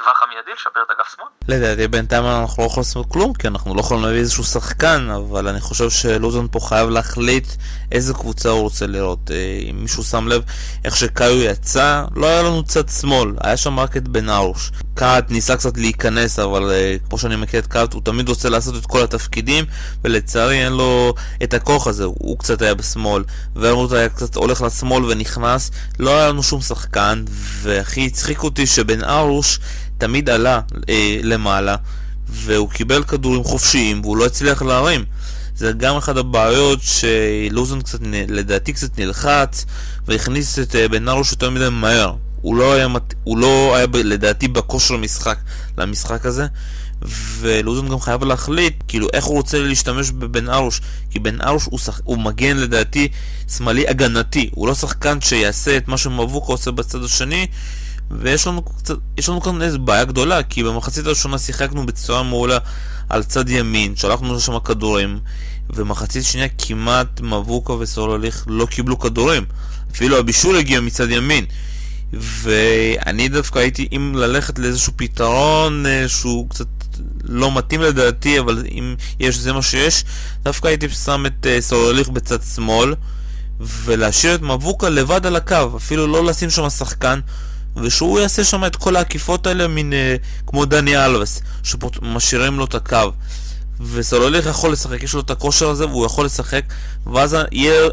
בטווח 0.00 0.22
המיידי, 0.22 0.50
לשפר 0.56 0.80
את 0.86 0.90
אגף 0.96 1.14
שמאל? 1.16 1.56
לדעתי 1.56 1.88
בינתיים 1.88 2.24
אנחנו 2.24 2.62
לא 2.62 2.66
יכולים 2.66 2.84
לעשות 2.86 3.06
כלום, 3.12 3.34
כי 3.34 3.48
אנחנו 3.48 3.74
לא 3.74 3.80
יכולים 3.80 4.04
להביא 4.04 4.18
איזשהו 4.18 4.44
שחקן, 4.44 5.08
אבל 5.10 5.48
אני 5.48 5.60
חושב 5.60 5.90
שלוזון 5.90 6.48
פה 6.50 6.60
חייב 6.60 6.88
להחליט 6.88 7.46
איזה 7.92 8.14
קבוצה 8.14 8.48
הוא 8.48 8.60
רוצה 8.60 8.86
לראות. 8.86 9.30
אה, 9.30 9.60
אם 9.70 9.82
מישהו 9.82 10.04
שם 10.04 10.28
לב 10.28 10.42
איך 10.84 10.96
שקאיו 10.96 11.42
יצא, 11.42 12.04
לא 12.14 12.26
היה 12.26 12.42
לנו 12.42 12.62
צד 12.62 12.88
שמאל, 12.88 13.34
היה 13.40 13.56
שם 13.56 13.80
רק 13.80 13.96
את 13.96 14.08
בן 14.08 14.28
ארוש. 14.28 14.70
קאט 14.94 15.30
ניסה 15.30 15.56
קצת 15.56 15.78
להיכנס, 15.78 16.38
אבל 16.38 16.70
uh, 16.70 17.08
כמו 17.08 17.18
שאני 17.18 17.36
מכיר 17.36 17.60
את 17.60 17.66
קאט, 17.66 17.92
הוא 17.92 18.02
תמיד 18.04 18.28
רוצה 18.28 18.48
לעשות 18.48 18.76
את 18.76 18.86
כל 18.86 19.02
התפקידים, 19.02 19.64
ולצערי 20.04 20.64
אין 20.64 20.72
לו 20.72 21.14
את 21.42 21.54
הכוח 21.54 21.86
הזה, 21.86 22.04
הוא 22.04 22.38
קצת 22.38 22.62
היה 22.62 22.74
בשמאל, 22.74 23.24
ורמוט 23.56 23.92
היה 23.92 24.08
קצת 24.08 24.36
הולך 24.36 24.62
לשמאל 24.62 25.04
ונכנס, 25.04 25.70
לא 25.98 26.18
היה 26.18 26.28
לנו 26.28 26.42
שום 26.42 26.60
שחקן, 26.60 27.24
והכי 27.62 28.06
הצחיק 28.06 28.42
אותי 28.42 28.66
שבן 28.66 29.04
ארוש 29.04 29.58
תמיד 29.98 30.30
עלה 30.30 30.60
אה, 30.88 31.18
למעלה, 31.22 31.76
והוא 32.28 32.70
קיבל 32.70 33.02
כדורים 33.04 33.44
חופשיים, 33.44 34.00
והוא 34.00 34.16
לא 34.16 34.26
הצליח 34.26 34.62
להרים. 34.62 35.04
זה 35.56 35.72
גם 35.72 35.96
אחת 35.96 36.16
הבעיות 36.16 36.78
שלוזון 36.82 37.82
קצת, 37.82 37.98
לדעתי 38.28 38.72
קצת 38.72 38.98
נלחץ, 38.98 39.66
והכניס 40.06 40.58
את 40.58 40.76
אה, 40.76 40.88
בן 40.88 41.08
ארוש 41.08 41.32
יותר 41.32 41.50
מדי 41.50 41.68
מהר. 41.70 42.14
הוא 42.42 42.56
לא 42.56 42.72
היה, 42.72 42.86
הוא 43.24 43.38
לא 43.38 43.76
היה 43.76 43.86
לדעתי 43.94 44.48
בכושר 44.48 44.96
משחק 44.96 45.38
למשחק 45.78 46.26
הזה 46.26 46.46
ולוזון 47.38 47.88
גם 47.88 48.00
חייב 48.00 48.24
להחליט 48.24 48.74
כאילו 48.88 49.08
איך 49.12 49.24
הוא 49.24 49.36
רוצה 49.36 49.58
להשתמש 49.58 50.10
בבן 50.10 50.48
ארוש 50.48 50.80
כי 51.10 51.18
בן 51.18 51.40
ארוש 51.40 51.64
הוא, 51.64 51.78
שח... 51.78 52.00
הוא 52.04 52.18
מגן 52.18 52.56
לדעתי 52.56 53.08
שמאלי 53.56 53.88
הגנתי 53.88 54.50
הוא 54.52 54.68
לא 54.68 54.74
שחקן 54.74 55.20
שיעשה 55.20 55.76
את 55.76 55.88
מה 55.88 55.98
שמבוקה 55.98 56.52
עושה 56.52 56.70
בצד 56.70 57.04
השני 57.04 57.46
ויש 58.10 58.46
לנו 58.46 58.62
קצת, 58.62 58.96
לנו 59.28 59.40
כאן 59.40 59.62
איזו 59.62 59.78
בעיה 59.78 60.04
גדולה 60.04 60.42
כי 60.42 60.62
במחצית 60.62 61.06
הראשונה 61.06 61.38
שיחקנו 61.38 61.86
בצורה 61.86 62.22
מעולה 62.22 62.58
על 63.08 63.22
צד 63.22 63.48
ימין, 63.48 63.96
שלחנו 63.96 64.34
לשם 64.34 64.58
כדורים 64.58 65.18
ומחצית 65.70 66.24
שנייה 66.24 66.48
כמעט 66.58 67.20
מבוקה 67.20 67.72
וסולליך 67.72 68.44
לא 68.48 68.66
קיבלו 68.66 68.98
כדורים. 68.98 69.44
אפילו 69.92 70.18
הבישול 70.18 70.56
הגיע 70.56 70.80
מצד 70.80 71.10
ימין. 71.10 71.44
ואני 72.12 73.28
דווקא 73.28 73.58
הייתי 73.58 73.88
אם 73.92 74.12
ללכת 74.16 74.58
לאיזשהו 74.58 74.92
פתרון 74.96 75.86
אה, 75.86 76.08
שהוא 76.08 76.50
קצת 76.50 76.66
לא 77.22 77.54
מתאים 77.54 77.80
לדעתי, 77.80 78.38
אבל 78.38 78.64
אם 78.70 78.94
יש 79.20 79.36
זה 79.36 79.52
מה 79.52 79.62
שיש, 79.62 80.04
דווקא 80.42 80.68
הייתי 80.68 80.88
שם 80.88 81.26
את 81.26 81.46
uh, 81.46 81.62
סולליך 81.62 82.08
בצד 82.08 82.42
שמאל 82.54 82.94
ולהשאיר 83.60 84.34
את 84.34 84.42
מבוקה 84.42 84.88
לבד 84.88 85.26
על 85.26 85.36
הקו, 85.36 85.76
אפילו 85.76 86.06
לא 86.06 86.24
לשים 86.24 86.50
שם 86.50 86.70
שחקן 86.70 87.20
ושהוא 87.82 88.20
יעשה 88.20 88.44
שם 88.44 88.64
את 88.64 88.76
כל 88.76 88.96
העקיפות 88.96 89.46
האלה 89.46 89.68
מין 89.68 89.92
uh, 89.92 90.46
כמו 90.46 90.64
דני 90.64 91.04
אלווס 91.04 91.42
שמשאירים 91.62 92.58
לו 92.58 92.64
את 92.64 92.74
הקו 92.74 93.12
וסולליך 93.80 94.46
יכול 94.46 94.72
לשחק, 94.72 95.02
יש 95.02 95.14
לו 95.14 95.20
את 95.20 95.30
הכושר 95.30 95.68
הזה 95.68 95.86
והוא 95.86 96.06
יכול 96.06 96.24
לשחק 96.24 96.64
ואז 97.06 97.36
יהיה 97.52 97.88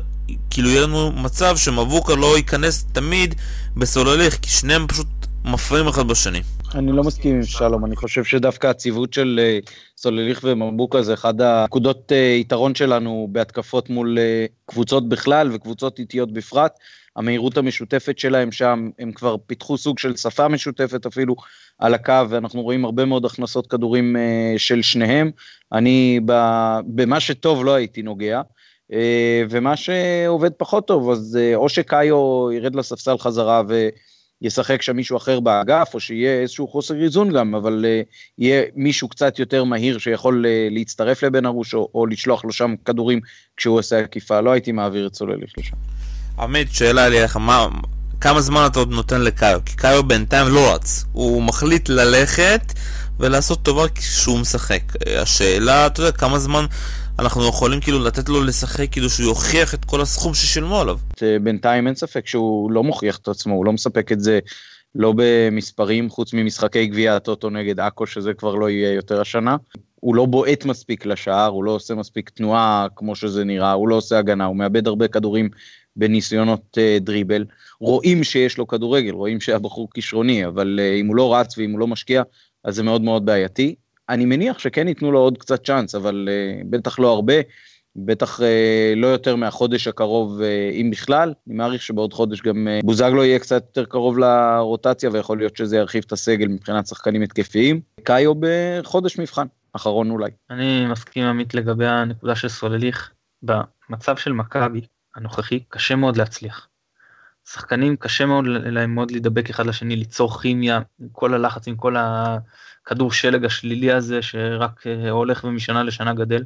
כאילו 0.49 0.69
יהיה 0.69 0.81
לנו 0.81 1.11
מצב 1.11 1.57
שמבוקה 1.57 2.15
לא 2.15 2.37
ייכנס 2.37 2.85
תמיד 2.91 3.35
בסולליך, 3.77 4.37
כי 4.41 4.49
שניהם 4.49 4.87
פשוט 4.87 5.07
מפריעים 5.45 5.87
אחד 5.87 6.07
בשני. 6.07 6.41
אני 6.75 6.91
לא 6.91 7.03
מסכים 7.03 7.35
עם 7.35 7.43
שלום, 7.43 7.85
אני 7.85 7.95
חושב 7.95 8.23
שדווקא 8.23 8.67
הציוות 8.67 9.13
של 9.13 9.39
אה, 9.43 9.59
סולליך 9.97 10.41
ומבוקה 10.43 11.01
זה 11.01 11.13
אחד 11.13 11.41
הנקודות 11.41 12.11
אה, 12.11 12.17
יתרון 12.17 12.75
שלנו 12.75 13.27
בהתקפות 13.31 13.89
מול 13.89 14.19
אה, 14.19 14.45
קבוצות 14.65 15.09
בכלל 15.09 15.49
וקבוצות 15.53 15.99
איטיות 15.99 16.33
בפרט. 16.33 16.79
המהירות 17.15 17.57
המשותפת 17.57 18.19
שלהם 18.19 18.51
שם, 18.51 18.89
הם 18.99 19.11
כבר 19.11 19.35
פיתחו 19.47 19.77
סוג 19.77 19.99
של 19.99 20.15
שפה 20.15 20.47
משותפת 20.47 21.05
אפילו 21.05 21.35
על 21.79 21.93
הקו, 21.93 22.29
ואנחנו 22.29 22.61
רואים 22.61 22.85
הרבה 22.85 23.05
מאוד 23.05 23.25
הכנסות 23.25 23.67
כדורים 23.67 24.15
של 24.57 24.81
שניהם. 24.81 25.31
אני 25.71 26.19
במה 26.85 27.19
שטוב 27.19 27.65
לא 27.65 27.73
הייתי 27.73 28.01
נוגע. 28.01 28.41
ומה 29.49 29.75
שעובד 29.75 30.51
פחות 30.51 30.87
טוב, 30.87 31.09
אז 31.09 31.39
או 31.55 31.69
שקאיו 31.69 32.51
ירד 32.51 32.75
לספסל 32.75 33.17
חזרה 33.17 33.61
וישחק 34.43 34.81
שם 34.81 34.95
מישהו 34.95 35.17
אחר 35.17 35.39
באגף, 35.39 35.91
או 35.93 35.99
שיהיה 35.99 36.41
איזשהו 36.41 36.67
חוסר 36.67 37.03
איזון 37.03 37.33
גם, 37.33 37.55
אבל 37.55 37.85
אה, 37.87 38.01
יהיה 38.37 38.63
מישהו 38.75 39.07
קצת 39.07 39.39
יותר 39.39 39.63
מהיר 39.63 39.97
שיכול 39.97 40.45
להצטרף 40.69 41.23
לבן 41.23 41.45
ארוש, 41.45 41.73
או, 41.73 41.89
או 41.95 42.05
לשלוח 42.05 42.45
לו 42.45 42.51
שם 42.51 42.75
כדורים 42.85 43.19
כשהוא 43.57 43.79
עושה 43.79 43.99
עקיפה, 43.99 44.41
לא 44.41 44.51
הייתי 44.51 44.71
מעביר 44.71 45.07
את 45.07 45.15
סולליך 45.15 45.51
לשם. 45.57 45.75
עמית, 46.39 46.67
שאלה 46.71 47.09
לי 47.09 47.21
לך, 47.21 47.37
מה... 47.37 47.67
כמה 48.21 48.41
זמן 48.41 48.67
אתה 48.71 48.79
עוד 48.79 48.91
נותן 48.91 49.21
לקאיו? 49.21 49.59
כי 49.65 49.75
קאיו 49.75 50.03
בינתיים 50.03 50.47
לא 50.47 50.73
רץ, 50.73 51.05
הוא 51.11 51.43
מחליט 51.43 51.89
ללכת 51.89 52.73
ולעשות 53.19 53.63
טובה 53.63 53.87
כשהוא 53.95 54.39
משחק. 54.39 54.81
השאלה, 55.17 55.87
אתה 55.87 56.01
יודע, 56.01 56.11
כמה 56.11 56.39
זמן 56.39 56.65
אנחנו 57.19 57.47
יכולים 57.47 57.81
כאילו 57.81 58.03
לתת 58.03 58.29
לו 58.29 58.43
לשחק 58.43 58.91
כאילו 58.91 59.09
שהוא 59.09 59.25
יוכיח 59.25 59.73
את 59.73 59.85
כל 59.85 60.01
הסכום 60.01 60.33
ששילמו 60.33 60.81
עליו. 60.81 60.97
בינתיים 61.43 61.87
אין 61.87 61.95
ספק 61.95 62.27
שהוא 62.27 62.71
לא 62.71 62.83
מוכיח 62.83 63.17
את 63.17 63.27
עצמו, 63.27 63.53
הוא 63.53 63.65
לא 63.65 63.73
מספק 63.73 64.11
את 64.11 64.19
זה 64.19 64.39
לא 64.95 65.13
במספרים 65.15 66.09
חוץ 66.09 66.33
ממשחקי 66.33 66.87
גביע 66.87 67.15
הטוטו 67.15 67.49
נגד 67.49 67.79
עכו 67.79 68.07
שזה 68.07 68.33
כבר 68.33 68.55
לא 68.55 68.69
יהיה 68.69 68.93
יותר 68.93 69.21
השנה. 69.21 69.55
הוא 69.95 70.15
לא 70.15 70.25
בועט 70.25 70.65
מספיק 70.65 71.05
לשער, 71.05 71.47
הוא 71.47 71.63
לא 71.63 71.71
עושה 71.71 71.95
מספיק 71.95 72.29
תנועה 72.29 72.87
כמו 72.95 73.15
שזה 73.15 73.43
נראה, 73.43 73.71
הוא 73.71 73.87
לא 73.87 73.95
עושה 73.95 74.17
הגנה, 74.17 74.45
הוא 74.45 74.55
מאבד 74.55 74.87
הרבה 74.87 75.07
כדורים 75.07 75.49
בניסיונות 75.95 76.77
uh, 76.77 77.03
דריבל. 77.03 77.45
רואים 77.79 78.23
שיש 78.23 78.57
לו 78.57 78.67
כדורגל, 78.67 79.11
רואים 79.11 79.41
שהבחור 79.41 79.87
כישרוני, 79.93 80.45
אבל 80.45 80.79
uh, 80.79 81.01
אם 81.01 81.07
הוא 81.07 81.15
לא 81.15 81.35
רץ 81.35 81.57
ואם 81.57 81.71
הוא 81.71 81.79
לא 81.79 81.87
משקיע, 81.87 82.23
אז 82.63 82.75
זה 82.75 82.83
מאוד 82.83 83.01
מאוד 83.01 83.25
בעייתי. 83.25 83.75
אני 84.09 84.25
מניח 84.25 84.59
שכן 84.59 84.87
ייתנו 84.87 85.11
לו 85.11 85.19
עוד 85.19 85.37
קצת 85.37 85.65
צ'אנס, 85.65 85.95
אבל 85.95 86.29
uh, 86.29 86.67
בטח 86.69 86.99
לא 86.99 87.13
הרבה, 87.13 87.33
בטח 87.95 88.39
uh, 88.39 88.43
לא 88.95 89.07
יותר 89.07 89.35
מהחודש 89.35 89.87
הקרוב, 89.87 90.39
uh, 90.39 90.43
אם 90.73 90.89
בכלל. 90.91 91.33
אני 91.47 91.55
מעריך 91.55 91.81
שבעוד 91.81 92.13
חודש 92.13 92.41
גם 92.41 92.67
uh, 92.67 92.85
בוזגלו 92.85 93.23
יהיה 93.23 93.39
קצת 93.39 93.63
יותר 93.67 93.85
קרוב 93.85 94.17
לרוטציה, 94.17 95.09
ויכול 95.13 95.37
להיות 95.37 95.57
שזה 95.57 95.77
ירחיב 95.77 96.03
את 96.07 96.11
הסגל 96.11 96.47
מבחינת 96.47 96.87
שחקנים 96.87 97.21
התקפיים. 97.21 97.81
קאיו 98.03 98.33
בחודש 98.39 99.19
מבחן, 99.19 99.47
אחרון 99.73 100.09
אולי. 100.09 100.31
אני 100.49 100.85
מסכים 100.85 101.23
עמית 101.23 101.53
לגבי 101.53 101.87
הנקודה 101.87 102.35
של 102.35 102.47
סולליך. 102.47 103.11
במצב 103.43 104.17
של 104.17 104.31
מכבי 104.31 104.81
הנוכחי 105.15 105.59
קשה 105.69 105.95
מאוד 105.95 106.17
להצליח. 106.17 106.67
שחקנים 107.45 107.95
קשה 107.95 108.25
מאוד 108.25 108.45
להם 108.47 108.95
מאוד 108.95 109.11
להידבק 109.11 109.49
אחד 109.49 109.65
לשני, 109.65 109.95
ליצור 109.95 110.41
כימיה, 110.41 110.79
עם 110.99 111.07
כל 111.11 111.33
הלחץ, 111.33 111.67
עם 111.67 111.75
כל 111.75 111.95
הכדור 111.97 113.11
שלג 113.11 113.45
השלילי 113.45 113.91
הזה 113.91 114.21
שרק 114.21 114.87
אה, 114.87 115.09
הולך 115.09 115.43
ומשנה 115.43 115.83
לשנה 115.83 116.13
גדל. 116.13 116.43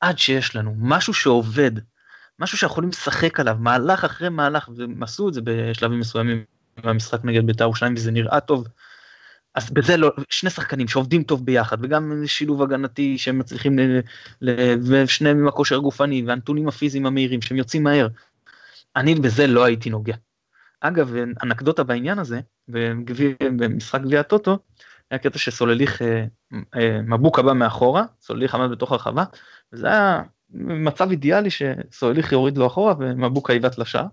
עד 0.00 0.18
שיש 0.18 0.56
לנו 0.56 0.74
משהו 0.78 1.14
שעובד, 1.14 1.70
משהו 2.38 2.58
שיכולים 2.58 2.90
לשחק 2.90 3.40
עליו, 3.40 3.56
מהלך 3.60 4.04
אחרי 4.04 4.28
מהלך, 4.28 4.68
והם 4.76 5.02
עשו 5.02 5.28
את 5.28 5.34
זה 5.34 5.40
בשלבים 5.44 6.00
מסוימים 6.00 6.44
במשחק 6.84 7.24
נגד 7.24 7.46
בית"ר 7.46 7.64
ירושלים 7.64 7.94
וזה 7.96 8.10
נראה 8.10 8.40
טוב. 8.40 8.66
אז 9.54 9.70
בזה 9.70 9.96
לא, 9.96 10.12
שני 10.30 10.50
שחקנים 10.50 10.88
שעובדים 10.88 11.22
טוב 11.22 11.46
ביחד, 11.46 11.76
וגם 11.82 12.22
שילוב 12.26 12.62
הגנתי 12.62 13.18
שהם 13.18 13.38
מצליחים, 13.38 13.78
ל, 13.78 14.00
ל, 14.40 14.74
ושניהם 14.82 15.38
עם 15.38 15.48
הכושר 15.48 15.76
הגופני, 15.76 16.22
והנתונים 16.26 16.68
הפיזיים 16.68 17.06
המהירים 17.06 17.42
שהם 17.42 17.56
יוצאים 17.56 17.82
מהר. 17.82 18.08
אני 18.96 19.14
בזה 19.14 19.46
לא 19.46 19.64
הייתי 19.64 19.90
נוגע. 19.90 20.16
אגב, 20.88 21.14
אנקדוטה 21.42 21.84
בעניין 21.84 22.18
הזה, 22.18 22.40
במשחק 23.56 24.00
גביע 24.00 24.20
הטוטו, 24.20 24.58
היה 25.10 25.18
קטע 25.18 25.38
שסולליך, 25.38 26.02
אה, 26.02 26.24
אה, 26.52 27.00
מבוקה 27.02 27.42
בא 27.42 27.52
מאחורה, 27.52 28.04
סולליך 28.20 28.54
עמד 28.54 28.70
בתוך 28.70 28.92
הרחבה, 28.92 29.24
וזה 29.72 29.86
היה 29.86 30.22
מצב 30.50 31.10
אידיאלי 31.10 31.50
שסולליך 31.50 32.32
יוריד 32.32 32.58
לו 32.58 32.66
אחורה 32.66 32.94
ומבוקה 32.98 33.52
יבעט 33.52 33.78
לשער. 33.78 34.06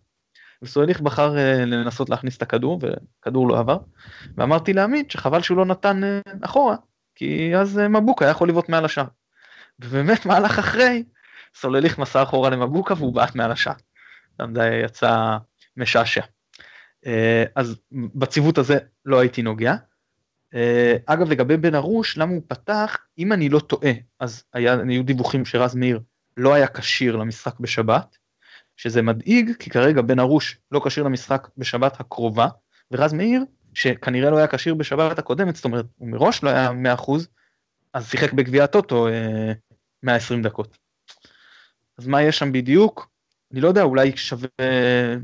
וסולליך 0.64 1.02
בחר 1.02 1.38
אה, 1.38 1.66
לנסות 1.66 2.10
להכניס 2.10 2.38
את 2.38 2.42
הכדור, 2.42 2.80
וכדור 2.82 3.48
לא 3.48 3.60
עבר, 3.60 3.78
ואמרתי 4.38 4.74
לעמית 4.74 5.12
שחבל 5.12 5.42
שהוא 5.42 5.58
לא 5.58 5.66
נתן 5.66 6.04
אה, 6.04 6.20
אחורה, 6.42 6.76
כי 7.16 7.56
אז 7.56 7.80
אה, 7.80 7.88
מבוקה 7.88 8.26
היה 8.26 8.32
יכול 8.32 8.50
לבעוט 8.50 8.70
מעל 8.70 8.86
השער. 8.86 9.06
ובאמת 9.80 10.26
מהלך 10.26 10.60
אחרי, 10.60 11.04
סולליך 11.56 11.98
מסר 11.98 12.24
אחורה 12.24 12.50
למבוקה 12.50 12.94
והוא 12.94 13.14
בעט 13.14 13.36
מעל 13.36 13.52
השער. 13.52 13.74
זה 14.56 14.82
יצא 14.86 15.38
משעשע. 15.78 16.22
אה, 17.06 17.44
אז 17.56 17.76
בציוות 17.92 18.58
הזה 18.58 18.78
לא 19.06 19.20
הייתי 19.20 19.42
נוגע. 19.42 19.76
אה, 20.54 20.96
אגב 21.06 21.30
לגבי 21.30 21.58
בן 21.58 21.76
ארוש 21.76 22.18
למה 22.18 22.32
הוא 22.32 22.42
פתח 22.48 22.98
אם 23.18 23.34
אני 23.34 23.50
לא 23.50 23.60
טועה 23.60 23.92
אז 24.20 24.44
היה, 24.54 24.78
היו 24.90 25.04
דיווחים 25.04 25.46
שרז 25.46 25.76
מאיר 25.76 26.00
לא 26.38 26.54
היה 26.54 26.68
כשיר 26.68 27.16
למשחק 27.16 27.60
בשבת 27.60 28.18
שזה 28.78 29.02
מדאיג 29.02 29.52
כי 29.60 29.70
כרגע 29.70 30.02
בן 30.02 30.20
ארוש 30.20 30.58
לא 30.72 30.82
כשיר 30.86 31.04
למשחק 31.04 31.48
בשבת 31.58 32.00
הקרובה 32.00 32.48
ורז 32.92 33.14
מאיר 33.14 33.44
שכנראה 33.74 34.30
לא 34.30 34.38
היה 34.38 34.48
כשיר 34.48 34.74
בשבת 34.74 35.20
הקודמת 35.20 35.56
זאת 35.56 35.66
אומרת 35.66 35.86
הוא 35.98 36.08
מראש 36.08 36.44
לא 36.44 36.50
היה 36.50 36.70
100% 36.96 37.12
אז 37.94 38.10
שיחק 38.10 38.34
בגביע 38.34 38.64
הטוטו 38.64 39.08
120 40.04 40.40
אה, 40.40 40.50
דקות. 40.50 40.78
אז 41.98 42.08
מה 42.08 42.22
יש 42.22 42.40
שם 42.40 42.52
בדיוק 42.52 43.10
אני 43.54 43.62
לא 43.62 43.68
יודע, 43.68 43.84
אולי 43.84 44.18
שווה 44.18 44.48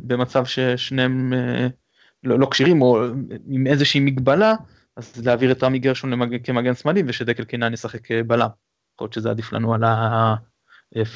במצב 0.03 0.45
ששניהם 0.45 1.33
אה, 1.33 1.67
לא, 2.23 2.39
לא 2.39 2.47
כשירים 2.51 2.81
או 2.81 3.03
עם 3.47 3.67
איזושהי 3.67 3.99
מגבלה, 3.99 4.53
אז 4.95 5.25
להעביר 5.25 5.51
את 5.51 5.63
רמי 5.63 5.79
גרשון 5.79 6.09
למג... 6.09 6.45
כמגן 6.45 6.75
שמאלי 6.75 7.03
ושדקל 7.07 7.43
קינן 7.43 7.73
ישחק 7.73 8.11
אה, 8.11 8.23
בלם. 8.23 8.49
יכול 8.95 9.05
להיות 9.05 9.13
שזה 9.13 9.29
עדיף 9.29 9.53
לנו 9.53 9.73
על 9.73 9.83
ה... 9.83 10.35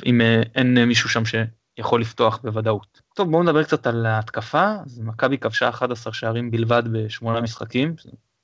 אם 0.06 0.22
אה, 0.22 0.42
אין 0.56 0.86
מישהו 0.86 1.10
שם 1.10 1.24
שיכול 1.26 2.02
לפתוח 2.02 2.40
בוודאות. 2.44 3.02
טוב 3.16 3.32
בואו 3.32 3.44
נדבר 3.44 3.64
קצת 3.64 3.88
על 3.88 4.06
ההתקפה, 4.06 4.76
אז 4.86 5.00
מכבי 5.00 5.38
כבשה 5.38 5.70
11 5.70 6.14
שערים 6.14 6.52
בלבד 6.52 6.84
בשמונה 6.92 7.42
משחקים, 7.42 7.96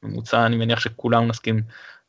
ממוצע 0.04 0.46
אני 0.46 0.56
מניח 0.56 0.80
שכולנו 0.80 1.28
נסכים 1.28 1.62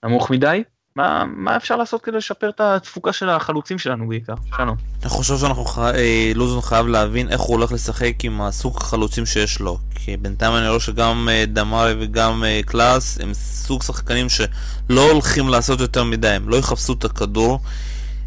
נמוך 0.04 0.30
מדי. 0.30 0.64
מה, 0.96 1.24
מה 1.36 1.56
אפשר 1.56 1.76
לעשות 1.76 2.02
כדי 2.02 2.16
לשפר 2.16 2.48
את 2.48 2.60
התפוקה 2.60 3.12
של 3.12 3.28
החלוצים 3.28 3.78
שלנו 3.78 4.08
בעיקר? 4.08 4.34
שלום. 4.56 4.76
אני 5.02 5.08
חושב 5.08 5.38
שאנחנו 5.38 5.64
חי... 5.64 5.90
אה, 5.94 6.32
לוזון 6.34 6.60
חייב 6.60 6.86
להבין 6.86 7.28
איך 7.28 7.40
הוא 7.40 7.56
הולך 7.56 7.72
לשחק 7.72 8.24
עם 8.24 8.40
הסוג 8.40 8.76
החלוצים 8.76 9.26
שיש 9.26 9.60
לו. 9.60 9.78
כי 9.94 10.16
בינתיים 10.16 10.56
אני 10.56 10.68
רואה 10.68 10.80
שגם 10.80 11.28
אה, 11.32 11.44
דמארי 11.46 11.94
וגם 12.00 12.44
אה, 12.44 12.60
קלאס 12.66 13.18
הם 13.20 13.34
סוג 13.34 13.82
שחקנים 13.82 14.26
שלא 14.28 15.10
הולכים 15.10 15.48
לעשות 15.48 15.80
יותר 15.80 16.04
מדי, 16.04 16.28
הם 16.28 16.48
לא 16.48 16.56
יחפשו 16.56 16.92
את 16.92 17.04
הכדור. 17.04 17.60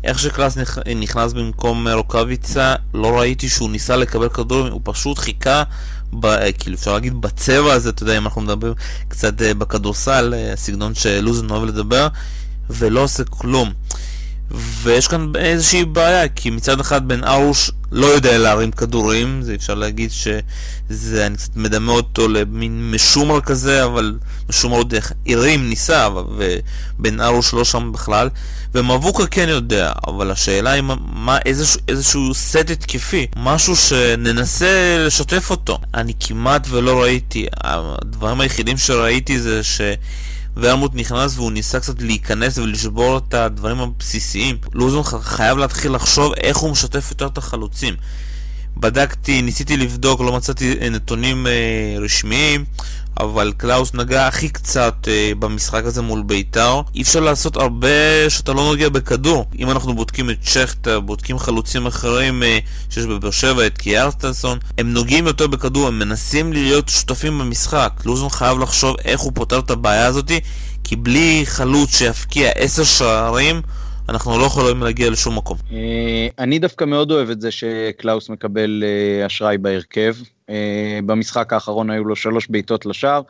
איך 0.04 0.20
שקלאס 0.20 0.58
נכנס 0.96 1.34
במקום 1.34 1.88
רוקאביצה, 1.88 2.76
לא 2.94 3.20
ראיתי 3.20 3.50
שהוא 3.50 3.70
ניסה 3.70 3.96
לקבל 3.96 4.30
כדור, 4.30 4.68
הוא 4.68 4.82
פשוט 4.84 5.18
חיכה, 5.18 5.64
ב, 6.20 6.52
כאילו 6.60 6.76
אפשר 6.76 6.94
להגיד 6.94 7.22
בצבע 7.22 7.74
הזה, 7.74 7.90
אתה 7.90 8.04
יודע, 8.04 8.18
אם 8.18 8.26
אנחנו 8.26 8.42
מדברים 8.42 8.74
קצת 9.08 9.34
בכדורסל, 9.58 10.34
הסגנון 10.54 10.96
שלוזון 10.96 11.50
אוהב 11.50 11.64
לדבר, 11.64 12.08
ולא 12.70 13.00
עושה 13.04 13.24
כלום. 13.24 13.74
ויש 14.54 15.08
כאן 15.08 15.32
איזושהי 15.36 15.86
בעיה, 15.86 16.28
כי 16.28 16.50
מצד 16.50 16.80
אחד 16.80 17.08
בן 17.08 17.24
ארוש 17.24 17.72
לא 17.92 18.06
יודע 18.06 18.38
להרים 18.38 18.72
כדורים, 18.72 19.42
זה 19.42 19.56
אפשר 19.56 19.74
להגיד 19.74 20.12
שזה, 20.12 21.26
אני 21.26 21.38
קצת 21.38 21.56
מדמה 21.56 21.92
אותו 21.92 22.28
למין 22.28 22.92
משומר 22.92 23.42
כזה, 23.42 23.84
אבל 23.84 24.18
משומר 24.50 24.78
עוד 24.78 24.94
איך 24.94 25.14
הרים, 25.28 25.70
ניסה, 25.70 26.10
ובן 26.10 27.22
ארוש 27.22 27.54
לא 27.54 27.66
שם 27.66 27.92
בכלל, 27.94 28.30
ומבוקה 28.76 29.28
כן 29.28 29.50
יודע, 29.50 29.92
אבל 30.08 30.32
השאלה 30.32 30.72
היא 30.72 30.84
מה, 31.14 31.38
איזשהו, 31.46 31.82
איזשהו 31.88 32.34
סט 32.34 32.70
התקפי, 32.70 33.28
משהו 33.36 33.76
שננסה 33.76 34.98
לשתף 35.06 35.52
אותו. 35.52 35.78
אני 35.94 36.14
כמעט 36.20 36.68
ולא 36.70 37.02
ראיתי, 37.02 37.46
הדברים 37.64 38.42
היחידים 38.42 38.78
שראיתי 38.78 39.40
זה 39.40 39.64
ש... 39.64 39.82
ורמוט 40.58 40.92
נכנס 40.96 41.38
והוא 41.38 41.52
ניסה 41.52 41.80
קצת 41.80 42.02
להיכנס 42.02 42.58
ולשבור 42.58 43.18
את 43.18 43.34
הדברים 43.34 43.80
הבסיסיים. 43.80 44.58
לוזון 44.74 45.04
חייב 45.04 45.58
להתחיל 45.58 45.92
לחשוב 45.96 46.34
איך 46.34 46.58
הוא 46.58 46.72
משתף 46.72 47.08
יותר 47.10 47.28
את 47.28 47.38
החלוצים. 47.38 47.96
בדקתי, 48.78 49.42
ניסיתי 49.42 49.78
לבדוק, 49.78 50.22
לא 50.22 50.32
מצאתי 50.32 50.90
נתונים 50.92 51.48
אה, 51.48 51.96
רשמיים, 52.00 52.66
אבל 53.20 53.54
קלאוס 53.58 53.94
נגע 53.94 54.28
הכי 54.28 54.50
קצת 54.50 55.08
אה, 55.08 55.32
במשחק 55.40 55.86
הזה 55.86 56.02
מול 56.02 56.24
בית"ר. 56.24 56.82
אי 56.96 57.02
אפשר 57.02 57.20
לעשות 57.20 57.56
הרבה 57.56 58.30
שאתה 58.30 58.54
לא 58.54 58.64
נוגע 58.64 58.90
בכדור. 58.90 59.46
אם 59.60 59.72
אנחנו 59.72 59.96
בודקים 59.96 60.30
את 60.30 60.38
שכטר, 60.44 61.00
בודקים 61.00 61.40
חלוצים 61.40 61.86
אחרים 61.86 62.44
אה, 62.44 62.60
שיש 62.90 63.06
בבאר 63.06 63.32
שבע, 63.32 63.68
את 63.68 63.78
קיארטנסון, 63.78 64.58
הם 64.78 64.94
נוגעים 64.94 65.28
יותר 65.28 65.48
בכדור, 65.48 65.88
הם 65.88 66.00
מנסים 66.00 66.54
להיות 66.54 66.90
שותפים 66.90 67.40
במשחק. 67.40 67.92
לוזון 68.06 68.30
חייב 68.30 68.60
לחשוב 68.60 68.96
איך 69.06 69.22
הוא 69.22 69.32
פותר 69.36 69.60
את 69.60 69.72
הבעיה 69.72 70.06
הזאתי, 70.06 70.40
כי 70.84 70.96
בלי 70.96 71.42
חלוץ 71.46 71.98
שיפקיע 71.98 72.50
עשר 72.56 72.84
שערים, 72.84 73.62
אנחנו 74.10 74.38
לא 74.38 74.44
יכולים 74.44 74.84
להגיע 74.84 75.10
לשום 75.10 75.38
מקום. 75.38 75.58
אה, 75.72 76.28
אני 76.40 76.60
דווקא 76.60 76.86
מאוד 76.86 77.12
אוהב 77.12 77.30
את 77.30 77.42
זה 77.42 77.52
שקלאוס 77.52 78.30
מקבל 78.30 78.84
אה, 78.86 79.26
אשראי 79.26 79.58
בהרכב. 79.58 80.16
אה, 80.50 81.00
במשחק 81.06 81.54
האחרון 81.54 81.90
היו 81.90 82.06
לו 82.06 82.16
שלוש 82.16 82.48
בעיטות 82.48 82.86
לשער, 82.86 83.22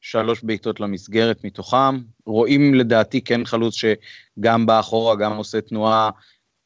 שלוש 0.00 0.42
בעיטות 0.42 0.80
למסגרת 0.80 1.44
מתוכם. 1.44 1.98
רואים 2.26 2.74
לדעתי 2.74 3.20
כן 3.20 3.44
חלוץ 3.44 3.74
שגם 3.74 4.66
בא 4.66 4.80
אחורה, 4.80 5.16
גם 5.16 5.36
עושה 5.36 5.60
תנועה, 5.60 6.10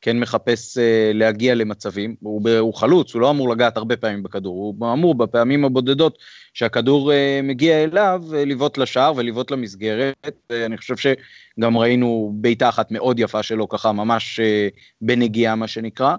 כן 0.04 0.18
מחפש 0.18 0.78
להגיע 1.14 1.54
למצבים. 1.54 2.14
הוא, 2.20 2.50
הוא 2.58 2.74
חלוץ, 2.74 3.14
הוא 3.14 3.22
לא 3.22 3.30
אמור 3.30 3.48
לגעת 3.50 3.76
הרבה 3.76 3.96
פעמים 3.96 4.22
בכדור, 4.22 4.54
הוא 4.54 4.92
אמור 4.92 5.14
בפעמים 5.14 5.64
הבודדות 5.64 6.18
שהכדור 6.54 7.12
מגיע 7.42 7.84
אליו 7.84 8.22
לבעוט 8.46 8.78
לשער 8.78 9.12
ולבעוט 9.16 9.50
למסגרת. 9.50 10.28
אני 10.50 10.76
חושב 10.76 10.96
ש... 10.96 11.06
גם 11.60 11.78
ראינו 11.78 12.32
בעיטה 12.34 12.68
אחת 12.68 12.90
מאוד 12.90 13.18
יפה 13.18 13.42
שלו, 13.42 13.68
ככה 13.68 13.92
ממש 13.92 14.40
אה, 14.40 14.68
בנגיעה 15.00 15.54
מה 15.54 15.68
שנקרא. 15.68 16.16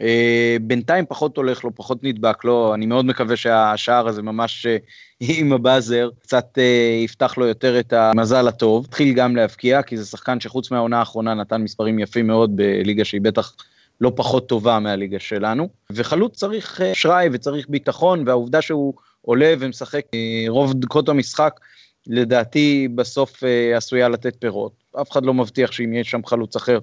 אה, 0.00 0.56
בינתיים 0.60 1.06
פחות 1.06 1.36
הולך 1.36 1.64
לו, 1.64 1.74
פחות 1.74 2.04
נדבק 2.04 2.44
לו, 2.44 2.74
אני 2.74 2.86
מאוד 2.86 3.04
מקווה 3.04 3.36
שהשער 3.36 4.08
הזה 4.08 4.22
ממש 4.22 4.66
אה, 4.66 4.76
עם 5.38 5.52
הבאזר 5.52 6.10
קצת 6.22 6.58
יפתח 7.04 7.38
לו 7.38 7.46
יותר 7.46 7.80
את 7.80 7.92
המזל 7.92 8.48
הטוב. 8.48 8.84
התחיל 8.84 9.14
גם 9.14 9.36
להבקיע, 9.36 9.82
כי 9.82 9.96
זה 9.96 10.06
שחקן 10.06 10.40
שחוץ 10.40 10.70
מהעונה 10.70 10.98
האחרונה 10.98 11.34
נתן 11.34 11.62
מספרים 11.62 11.98
יפים 11.98 12.26
מאוד 12.26 12.56
בליגה 12.56 13.04
שהיא 13.04 13.20
בטח 13.20 13.54
לא 14.00 14.12
פחות 14.16 14.48
טובה 14.48 14.78
מהליגה 14.78 15.18
שלנו. 15.18 15.68
וחלוץ 15.92 16.36
צריך 16.36 16.80
אשראי 16.80 17.28
וצריך 17.32 17.66
ביטחון, 17.68 18.22
והעובדה 18.26 18.62
שהוא 18.62 18.94
עולה 19.22 19.54
ומשחק 19.58 20.04
רוב 20.48 20.74
דקות 20.74 21.08
המשחק, 21.08 21.60
לדעתי 22.06 22.88
בסוף 22.94 23.44
אה, 23.44 23.76
עשויה 23.76 24.08
לתת 24.08 24.36
פירות. 24.38 24.72
אף 25.00 25.10
אחד 25.10 25.24
לא 25.24 25.34
מבטיח 25.34 25.72
שאם 25.72 25.92
יש 25.92 26.10
שם 26.10 26.20
חלוץ 26.26 26.56
אחר, 26.56 26.78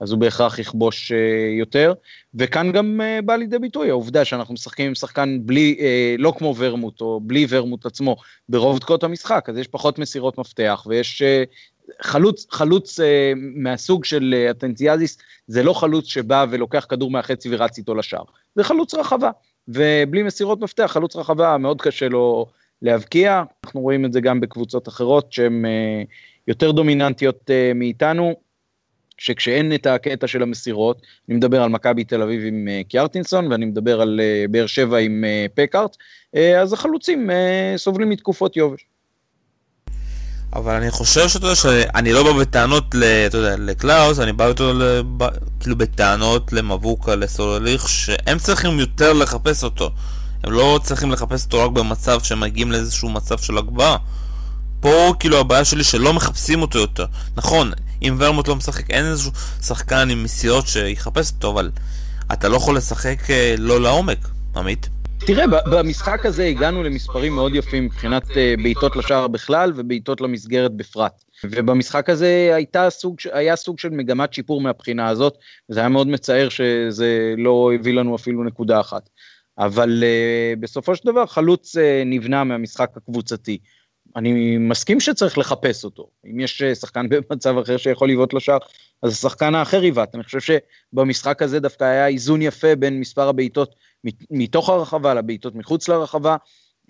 אז 0.00 0.12
הוא 0.12 0.20
בהכרח 0.20 0.58
יכבוש 0.58 1.12
אה, 1.12 1.58
יותר. 1.58 1.94
וכאן 2.34 2.72
גם 2.72 3.00
אה, 3.00 3.22
בא 3.24 3.36
לידי 3.36 3.58
ביטוי 3.58 3.90
העובדה 3.90 4.24
שאנחנו 4.24 4.54
משחקים 4.54 4.86
עם 4.86 4.94
שחקן 4.94 5.38
בלי, 5.42 5.76
אה, 5.80 6.14
לא 6.18 6.32
כמו 6.38 6.54
ורמוט, 6.58 7.00
או 7.00 7.20
בלי 7.20 7.46
ורמוט 7.48 7.86
עצמו, 7.86 8.16
ברוב 8.48 8.78
דקות 8.78 9.04
המשחק, 9.04 9.46
אז 9.48 9.58
יש 9.58 9.68
פחות 9.68 9.98
מסירות 9.98 10.38
מפתח, 10.38 10.86
ויש 10.88 11.22
אה, 11.22 11.44
חלוץ, 12.02 12.46
חלוץ 12.50 13.00
אה, 13.00 13.32
מהסוג 13.36 14.04
של 14.04 14.46
אטנציאזיס, 14.50 15.18
זה 15.46 15.62
לא 15.62 15.72
חלוץ 15.72 16.06
שבא 16.06 16.46
ולוקח 16.50 16.86
כדור 16.88 17.10
מהחצי 17.10 17.48
ורץ 17.52 17.78
איתו 17.78 17.94
לשער, 17.94 18.22
זה 18.54 18.64
חלוץ 18.64 18.94
רחבה. 18.94 19.30
ובלי 19.68 20.22
מסירות 20.22 20.60
מפתח, 20.60 20.86
חלוץ 20.86 21.16
רחבה 21.16 21.58
מאוד 21.58 21.82
קשה 21.82 22.08
לו 22.08 22.46
להבקיע, 22.82 23.42
אנחנו 23.64 23.80
רואים 23.80 24.04
את 24.04 24.12
זה 24.12 24.20
גם 24.20 24.40
בקבוצות 24.40 24.88
אחרות 24.88 25.32
שהן 25.32 25.64
אה, 25.64 26.02
יותר 26.48 26.70
דומיננטיות 26.70 27.50
אה, 27.50 27.72
מאיתנו, 27.74 28.34
שכשאין 29.20 29.74
את 29.74 29.86
הקטע 29.86 30.26
של 30.26 30.42
המסירות, 30.42 31.02
אני 31.28 31.36
מדבר 31.36 31.62
על 31.62 31.68
מכבי 31.68 32.04
תל 32.04 32.22
אביב 32.22 32.42
עם 32.46 32.68
אה, 32.70 32.80
קיארטינסון 32.88 33.52
ואני 33.52 33.66
מדבר 33.66 34.00
על 34.00 34.20
באר 34.50 34.66
שבע 34.66 34.98
עם 34.98 35.24
פקארט, 35.54 35.96
אז 36.60 36.72
החלוצים 36.72 37.30
סובלים 37.76 38.08
מתקופות 38.08 38.56
יובש. 38.56 38.80
אבל 40.52 40.74
אני 40.74 40.90
חושב 40.90 41.28
שאתה 41.28 41.44
יודע 41.44 41.54
שאני 41.56 42.12
לא 42.12 42.22
בא 42.22 42.32
בטענות, 42.40 42.84
אתה 43.26 43.36
יודע, 43.36 43.56
לקלאוס, 43.58 44.18
אני 44.18 44.32
בא 44.32 44.44
יותר 44.44 45.02
כאילו 45.60 45.76
בטענות 45.76 46.52
למבוקה, 46.52 47.14
לסולליך, 47.14 47.88
שהם 47.88 48.38
צריכים 48.38 48.78
יותר 48.78 49.12
לחפש 49.12 49.64
אותו. 49.64 49.90
הם 50.44 50.52
לא 50.52 50.80
צריכים 50.82 51.12
לחפש 51.12 51.44
אותו 51.44 51.64
רק 51.64 51.70
במצב 51.70 52.20
שהם 52.22 52.40
מגיעים 52.40 52.72
לאיזשהו 52.72 53.08
מצב 53.10 53.38
של 53.38 53.58
הגבהה. 53.58 53.96
פה 54.80 55.14
כאילו 55.20 55.38
הבעיה 55.38 55.64
שלי 55.64 55.84
שלא 55.84 56.12
מחפשים 56.12 56.62
אותו 56.62 56.78
יותר. 56.78 57.06
נכון, 57.36 57.72
אם 58.02 58.14
ורמוט 58.18 58.48
לא 58.48 58.56
משחק, 58.56 58.90
אין 58.90 59.04
איזשהו 59.04 59.32
שחקן 59.62 60.08
עם 60.10 60.22
מסיעות 60.24 60.66
שיחפש 60.66 61.32
אותו, 61.32 61.50
אבל 61.52 61.70
אתה 62.32 62.48
לא 62.48 62.56
יכול 62.56 62.76
לשחק 62.76 63.30
אה, 63.30 63.54
לא 63.58 63.80
לעומק, 63.80 64.18
עמית. 64.56 64.88
תראה, 65.26 65.46
במשחק 65.46 66.26
הזה 66.26 66.44
הגענו 66.44 66.82
למספרים 66.82 67.34
מאוד 67.34 67.54
יפים 67.54 67.84
מבחינת 67.84 68.36
אה, 68.36 68.54
בעיטות 68.62 68.96
לשער 68.96 69.28
בכלל 69.28 69.72
ובעיטות 69.76 70.20
למסגרת 70.20 70.72
בפרט. 70.72 71.24
ובמשחק 71.44 72.10
הזה 72.10 72.50
הייתה 72.54 72.90
סוג, 72.90 73.16
היה 73.32 73.56
סוג 73.56 73.78
של 73.78 73.88
מגמת 73.88 74.34
שיפור 74.34 74.60
מהבחינה 74.60 75.08
הזאת, 75.08 75.38
וזה 75.70 75.80
היה 75.80 75.88
מאוד 75.88 76.06
מצער 76.06 76.48
שזה 76.48 77.34
לא 77.38 77.70
הביא 77.74 77.94
לנו 77.94 78.16
אפילו 78.16 78.44
נקודה 78.44 78.80
אחת. 78.80 79.08
אבל 79.58 80.02
uh, 80.02 80.60
בסופו 80.60 80.96
של 80.96 81.02
דבר 81.04 81.26
חלוץ 81.26 81.76
uh, 81.76 81.80
נבנה 82.06 82.44
מהמשחק 82.44 82.90
הקבוצתי. 82.96 83.58
אני 84.16 84.58
מסכים 84.58 85.00
שצריך 85.00 85.38
לחפש 85.38 85.84
אותו. 85.84 86.08
אם 86.30 86.40
יש 86.40 86.62
שחקן 86.62 87.06
במצב 87.10 87.58
אחר 87.58 87.76
שיכול 87.76 88.10
לבעוט 88.10 88.34
לשער, 88.34 88.58
אז 89.02 89.12
השחקן 89.12 89.54
האחר 89.54 89.84
יבעט. 89.84 90.14
אני 90.14 90.24
חושב 90.24 90.38
שבמשחק 90.40 91.42
הזה 91.42 91.60
דווקא 91.60 91.84
היה 91.84 92.06
איזון 92.06 92.42
יפה 92.42 92.76
בין 92.76 93.00
מספר 93.00 93.28
הבעיטות 93.28 93.74
מתוך 94.30 94.68
הרחבה 94.68 95.14
לבעיטות 95.14 95.54
מחוץ 95.54 95.88
לרחבה, 95.88 96.36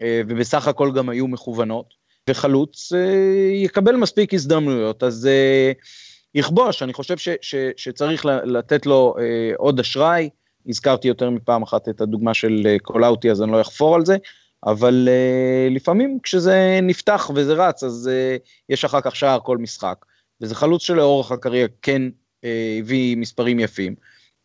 אה, 0.00 0.22
ובסך 0.28 0.68
הכל 0.68 0.92
גם 0.92 1.08
היו 1.08 1.28
מכוונות, 1.28 1.94
וחלוץ 2.30 2.92
אה, 2.92 3.52
יקבל 3.52 3.96
מספיק 3.96 4.34
הזדמנויות, 4.34 5.02
אז 5.02 5.26
אה, 5.26 5.72
יכבוש, 6.34 6.82
אני 6.82 6.92
חושב 6.92 7.18
ש, 7.18 7.28
ש, 7.40 7.54
שצריך 7.76 8.24
לתת 8.24 8.86
לו 8.86 9.14
עוד 9.56 9.80
אשראי, 9.80 10.28
הזכרתי 10.68 11.08
יותר 11.08 11.30
מפעם 11.30 11.62
אחת 11.62 11.88
את 11.88 12.00
הדוגמה 12.00 12.34
של 12.34 12.76
קולאוטי, 12.82 13.30
אז 13.30 13.42
אני 13.42 13.52
לא 13.52 13.60
אחפור 13.60 13.94
על 13.94 14.04
זה, 14.04 14.16
אבל 14.66 15.08
לפעמים 15.70 16.18
כשזה 16.22 16.78
נפתח 16.82 17.30
וזה 17.34 17.54
רץ, 17.54 17.84
אז 17.84 18.10
יש 18.68 18.84
אחר 18.84 19.00
כך 19.00 19.16
שער 19.16 19.40
כל 19.40 19.58
משחק, 19.58 20.04
וזה 20.40 20.54
חלוץ 20.54 20.82
שלאורך 20.82 21.32
הקריירה 21.32 21.68
כן 21.82 22.02
הביא 22.80 23.16
מספרים 23.16 23.60
יפים. 23.60 23.94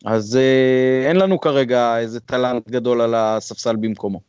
אז 0.06 0.36
אה, 0.36 1.10
אין 1.10 1.15
לנו 1.15 1.39
כרגע 1.39 1.97
איזה 1.97 2.19
טלנט 2.19 2.69
גדול 2.69 3.01
על 3.01 3.15
הספסל 3.15 3.75
במקומו. 3.75 4.21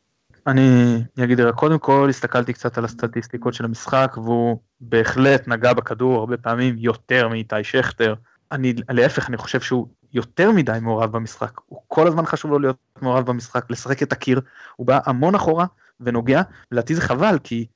אני 0.47 1.25
אגיד 1.25 1.41
רק 1.41 1.55
קודם 1.55 1.79
כל 1.79 2.07
הסתכלתי 2.11 2.53
קצת 2.53 2.79
על 2.79 2.85
הסטטיסטיקות 2.85 3.55
של 3.55 3.65
המשחק 3.65 4.17
והוא 4.17 4.59
בהחלט 4.81 5.49
נגע 5.49 5.73
בכדור 5.73 6.19
הרבה 6.19 6.37
פעמים 6.37 6.75
יותר 6.79 7.29
מאיתי 7.29 7.65
שכטר. 7.65 8.15
אני 8.53 8.75
להפך 8.91 9.29
אני 9.29 9.37
חושב 9.37 9.61
שהוא 9.61 9.87
יותר 10.17 10.51
מדי 10.53 10.79
מעורב 10.83 11.13
במשחק 11.13 11.61
הוא 11.67 11.83
כל 11.89 12.07
הזמן 12.07 12.27
חשוב 12.27 12.51
לו 12.51 12.59
להיות 12.59 12.77
מעורב 13.03 13.27
במשחק 13.27 13.71
לשחק 13.71 14.03
את 14.03 14.13
הקיר 14.13 14.41
הוא 14.77 14.87
בא 14.87 14.99
המון 15.07 15.35
אחורה 15.35 15.67
ונוגע 16.01 16.43
לדעתי 16.73 16.95
זה 16.95 17.01
חבל 17.01 17.39
כי 17.39 17.67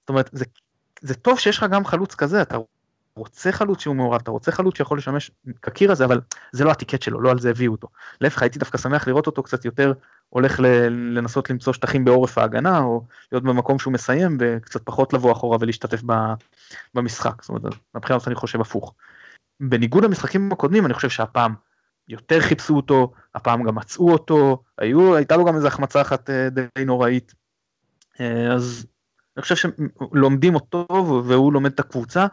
זאת 0.00 0.08
אומרת 0.08 0.30
זה, 0.32 0.44
זה 1.00 1.14
טוב 1.14 1.38
שיש 1.38 1.58
לך 1.58 1.66
גם 1.70 1.84
חלוץ 1.84 2.14
כזה 2.14 2.42
אתה 2.42 2.56
רוצה 3.16 3.52
חלוץ 3.52 3.80
שהוא 3.80 3.96
מעורב, 3.96 4.20
אתה 4.22 4.30
רוצה 4.30 4.52
חלוץ 4.52 4.76
שיכול 4.76 4.98
לשמש 4.98 5.30
כקיר 5.62 5.92
הזה, 5.92 6.04
אבל 6.04 6.20
זה 6.52 6.64
לא 6.64 6.70
הטיקט 6.70 7.02
שלו, 7.02 7.20
לא 7.20 7.30
על 7.30 7.38
זה 7.38 7.50
הביאו 7.50 7.72
אותו. 7.72 7.88
להפך, 8.20 8.42
הייתי 8.42 8.58
דווקא 8.58 8.78
שמח 8.78 9.08
לראות 9.08 9.26
אותו 9.26 9.42
קצת 9.42 9.64
יותר 9.64 9.92
הולך 10.28 10.60
לנסות 10.90 11.50
למצוא 11.50 11.72
שטחים 11.72 12.04
בעורף 12.04 12.38
ההגנה, 12.38 12.78
או 12.78 13.04
להיות 13.32 13.44
במקום 13.44 13.78
שהוא 13.78 13.92
מסיים, 13.92 14.36
וקצת 14.40 14.82
פחות 14.84 15.12
לבוא 15.12 15.32
אחורה 15.32 15.58
ולהשתתף 15.60 16.02
במשחק. 16.94 17.42
זאת 17.42 17.48
אומרת, 17.48 17.62
מבחינת 17.94 18.28
אני 18.28 18.34
חושב 18.34 18.60
הפוך. 18.60 18.94
בניגוד 19.60 20.04
למשחקים 20.04 20.52
הקודמים, 20.52 20.86
אני 20.86 20.94
חושב 20.94 21.08
שהפעם 21.08 21.54
יותר 22.08 22.40
חיפשו 22.40 22.76
אותו, 22.76 23.12
הפעם 23.34 23.62
גם 23.62 23.74
מצאו 23.74 24.12
אותו, 24.12 24.62
היו, 24.78 25.16
הייתה 25.16 25.36
לו 25.36 25.44
גם 25.44 25.56
איזו 25.56 25.66
החמצה 25.66 26.00
אחת 26.00 26.30
אה, 26.30 26.48
די 26.50 26.84
נוראית. 26.86 27.34
אה, 28.20 28.52
אז 28.52 28.86
אני 29.36 29.42
חושב 29.42 29.54
שלומדים 29.56 30.54
אותו 30.54 30.86
והוא 31.26 31.52
לומד 31.52 31.72
את 31.72 31.80
הקבוצה, 31.80 32.26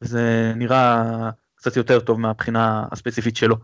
זה 0.00 0.52
נראה 0.56 1.30
קצת 1.54 1.76
יותר 1.76 2.00
טוב 2.00 2.20
מהבחינה 2.20 2.86
הספציפית 2.92 3.36
שלו. 3.36 3.56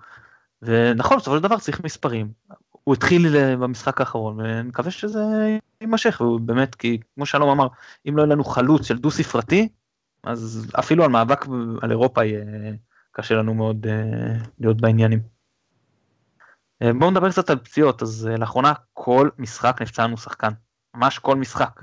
ונכון, 0.62 1.16
בסופו 1.16 1.36
של 1.36 1.42
דבר 1.42 1.58
צריך 1.58 1.80
מספרים. 1.84 2.32
הוא 2.84 2.94
התחיל 2.94 3.54
במשחק 3.56 4.00
האחרון, 4.00 4.40
ונקווה 4.40 4.90
שזה 4.90 5.20
יימשך, 5.80 6.20
והוא 6.20 6.40
באמת, 6.40 6.74
כי 6.74 7.00
כמו 7.14 7.26
שלום 7.26 7.48
אמר, 7.48 7.66
אם 8.08 8.16
לא 8.16 8.22
יהיה 8.22 8.32
לנו 8.32 8.44
חלוץ 8.44 8.86
של 8.86 8.98
דו 8.98 9.10
ספרתי, 9.10 9.68
אז 10.24 10.70
אפילו 10.78 11.04
על 11.04 11.10
מאבק 11.10 11.44
על 11.82 11.90
אירופה 11.90 12.24
יהיה 12.24 12.44
קשה 13.12 13.34
לנו 13.34 13.54
מאוד 13.54 13.86
להיות 14.60 14.80
בעניינים. 14.80 15.41
Uh, 16.82 16.92
בואו 16.98 17.10
נדבר 17.10 17.30
קצת 17.30 17.50
על 17.50 17.58
פציעות, 17.58 18.02
אז 18.02 18.28
uh, 18.32 18.40
לאחרונה 18.40 18.72
כל 18.92 19.28
משחק 19.38 19.82
נפצע 19.82 20.04
לנו 20.04 20.16
שחקן, 20.16 20.50
ממש 20.96 21.18
כל 21.18 21.36
משחק. 21.36 21.80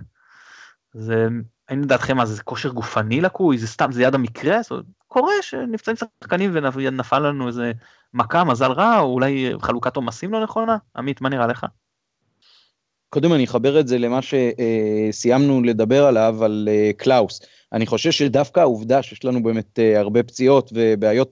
זה 0.93 1.27
האם 1.69 1.81
לדעתכם 1.81 2.17
מה 2.17 2.25
זה 2.25 2.43
כושר 2.43 2.69
גופני 2.69 3.21
לקוי? 3.21 3.57
זה 3.57 3.67
סתם 3.67 3.91
זה 3.91 4.03
יד 4.03 4.15
המקרה? 4.15 4.61
זאת 4.61 4.85
קורה 5.07 5.33
שנפצעים 5.41 5.97
שחקנים 5.97 6.51
ונפל 6.53 7.19
לנו 7.19 7.47
איזה 7.47 7.71
מכה 8.13 8.43
מזל 8.43 8.71
רע 8.71 8.99
או 8.99 9.13
אולי 9.13 9.51
חלוקת 9.61 9.95
עומסים 9.95 10.31
לא 10.31 10.43
נכונה? 10.43 10.77
עמית 10.95 11.21
מה 11.21 11.29
נראה 11.29 11.47
לך. 11.47 11.65
קודם 13.09 13.33
אני 13.33 13.45
אחבר 13.45 13.79
את 13.79 13.87
זה 13.87 13.97
למה 13.97 14.19
שסיימנו 14.21 15.63
לדבר 15.63 16.05
עליו 16.05 16.43
על 16.43 16.69
אה, 16.71 16.91
קלאוס. 16.97 17.41
אני 17.73 17.85
חושב 17.85 18.11
שדווקא 18.11 18.59
העובדה 18.59 19.03
שיש 19.03 19.25
לנו 19.25 19.43
באמת 19.43 19.79
אה, 19.79 19.99
הרבה 19.99 20.23
פציעות 20.23 20.71
ובעיות 20.73 21.31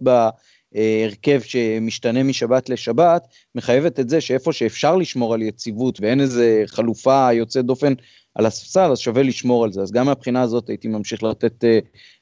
בהרכב 0.74 1.40
שמשתנה 1.42 2.24
משבת 2.24 2.70
לשבת 2.70 3.28
מחייבת 3.56 4.00
את 4.00 4.10
זה 4.10 4.22
שאיפה 4.22 4.54
שאפשר 4.54 4.96
לשמור 4.96 5.34
על 5.34 5.42
יציבות 5.42 6.02
ואין 6.02 6.22
איזה 6.22 6.64
חלופה 6.66 7.34
יוצאת 7.34 7.66
דופן 7.66 7.94
על 8.36 8.46
הספסל, 8.46 8.92
אז 8.92 9.00
שווה 9.00 9.24
לשמור 9.24 9.64
על 9.64 9.72
זה. 9.72 9.82
אז 9.82 9.92
גם 9.92 10.06
מהבחינה 10.06 10.42
הזאת 10.42 10.70
הייתי 10.70 10.88
ממשיך 10.88 11.24
לתת 11.24 11.64
אה, 11.64 11.68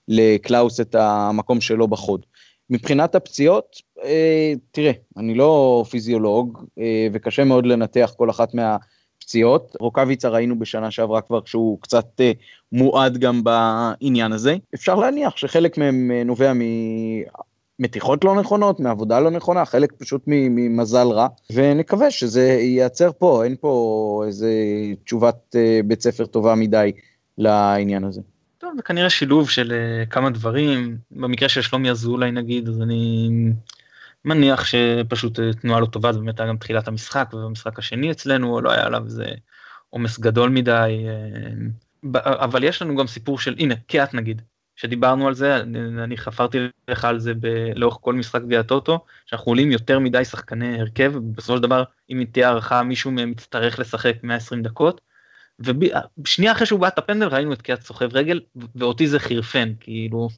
לקלאוס 0.08 0.80
את 0.80 0.96
המקום 0.96 1.62
שלו 1.62 1.88
בחוד. 1.88 2.26
מבחינת 2.70 3.16
הפציעות, 3.16 3.76
אה, 4.00 4.02
תראה, 4.72 4.92
אני 5.18 5.36
לא 5.36 5.84
פיזיולוג, 5.90 6.66
וקשה 7.14 7.44
מאוד 7.44 7.66
לנתח 7.66 8.14
כל 8.18 8.30
אחת 8.30 8.54
מהפציעות. 8.54 9.76
רוקאביצה 9.80 10.30
ראינו 10.30 10.60
בשנה 10.60 10.92
שעברה 10.92 11.22
כבר 11.22 11.40
שהוא 11.46 11.82
קצת 11.82 12.22
מועד 12.72 13.18
גם 13.18 13.44
בעניין 13.44 14.32
הזה. 14.32 14.56
אפשר 14.76 14.96
להניח 14.96 15.38
שחלק 15.38 15.78
מהם 15.78 16.12
נובע 16.12 16.54
מתיחות 17.80 18.24
לא 18.24 18.36
נכונות, 18.36 18.80
מעבודה 18.80 19.20
לא 19.20 19.32
נכונה, 19.32 19.66
חלק 19.66 19.92
פשוט 19.98 20.24
ממזל 20.28 21.08
רע, 21.08 21.28
ונקווה 21.54 22.12
שזה 22.12 22.42
ייעצר 22.42 23.12
פה, 23.18 23.44
אין 23.44 23.56
פה 23.60 24.24
איזה 24.28 24.52
תשובת 25.04 25.56
אה, 25.56 25.80
בית 25.86 26.02
ספר 26.02 26.26
טובה 26.26 26.56
מדי 26.56 26.92
לעניין 27.38 28.04
הזה. 28.04 28.22
טוב, 28.58 28.74
זה 28.76 28.82
כנראה 28.82 29.10
שילוב 29.10 29.50
של 29.50 29.72
uh, 29.72 30.10
כמה 30.10 30.30
דברים, 30.30 30.98
במקרה 31.12 31.50
של 31.50 31.62
שלומי 31.62 31.92
אזולאי 31.92 32.32
נגיד, 32.32 32.68
אז 32.70 32.82
אני 32.82 33.30
מניח 34.26 34.66
שפשוט 34.66 35.40
uh, 35.40 35.62
תנועה 35.62 35.80
לא 35.80 35.86
טובה, 35.86 36.14
זה 36.14 36.20
באמת 36.20 36.40
היה 36.40 36.50
גם 36.50 36.58
תחילת 36.58 36.88
המשחק, 36.88 37.30
ובמשחק 37.34 37.80
השני 37.80 38.12
אצלנו 38.12 38.62
לא 38.62 38.72
היה 38.72 38.86
עליו 38.86 39.06
איזה 39.06 39.26
עומס 39.90 40.20
גדול 40.20 40.50
מדי, 40.50 41.06
אבל 42.24 42.64
יש 42.64 42.82
לנו 42.82 42.96
גם 42.96 43.08
סיפור 43.08 43.40
של, 43.40 43.56
הנה, 43.60 43.76
קיאט 43.76 44.14
נגיד, 44.14 44.42
שדיברנו 44.76 45.28
על 45.28 45.34
זה, 45.34 45.58
אני, 45.58 46.04
אני 46.04 46.18
חפרתי 46.18 46.58
לך 46.88 47.06
על 47.06 47.20
זה 47.20 47.34
לאורך 47.76 47.98
כל 48.02 48.14
משחק 48.14 48.42
גביע 48.42 48.60
הטוטו, 48.60 49.06
שאנחנו 49.26 49.52
עולים 49.52 49.72
יותר 49.72 50.00
מדי 50.00 50.26
שחקני 50.26 50.80
הרכב, 50.80 51.12
ובסופו 51.16 51.56
של 51.56 51.64
דבר 51.64 51.84
אם 52.10 52.26
תהיה 52.32 52.48
הערכה 52.48 52.84
מישהו 52.84 53.12
מהם 53.12 53.32
יצטרך 53.32 53.80
לשחק 53.80 54.16
120 54.24 54.64
דקות, 54.64 55.02
ושנייה 56.18 56.52
אחרי 56.52 56.66
שהוא 56.66 56.80
בעט 56.80 56.98
הפנדל 56.98 57.28
ראינו 57.28 57.54
את 57.54 57.62
קיאט 57.62 57.82
סוחב 57.82 58.10
רגל, 58.14 58.42
ואותי 58.76 59.08
זה 59.08 59.20
חירפן, 59.20 59.74
כאילו, 59.80 60.30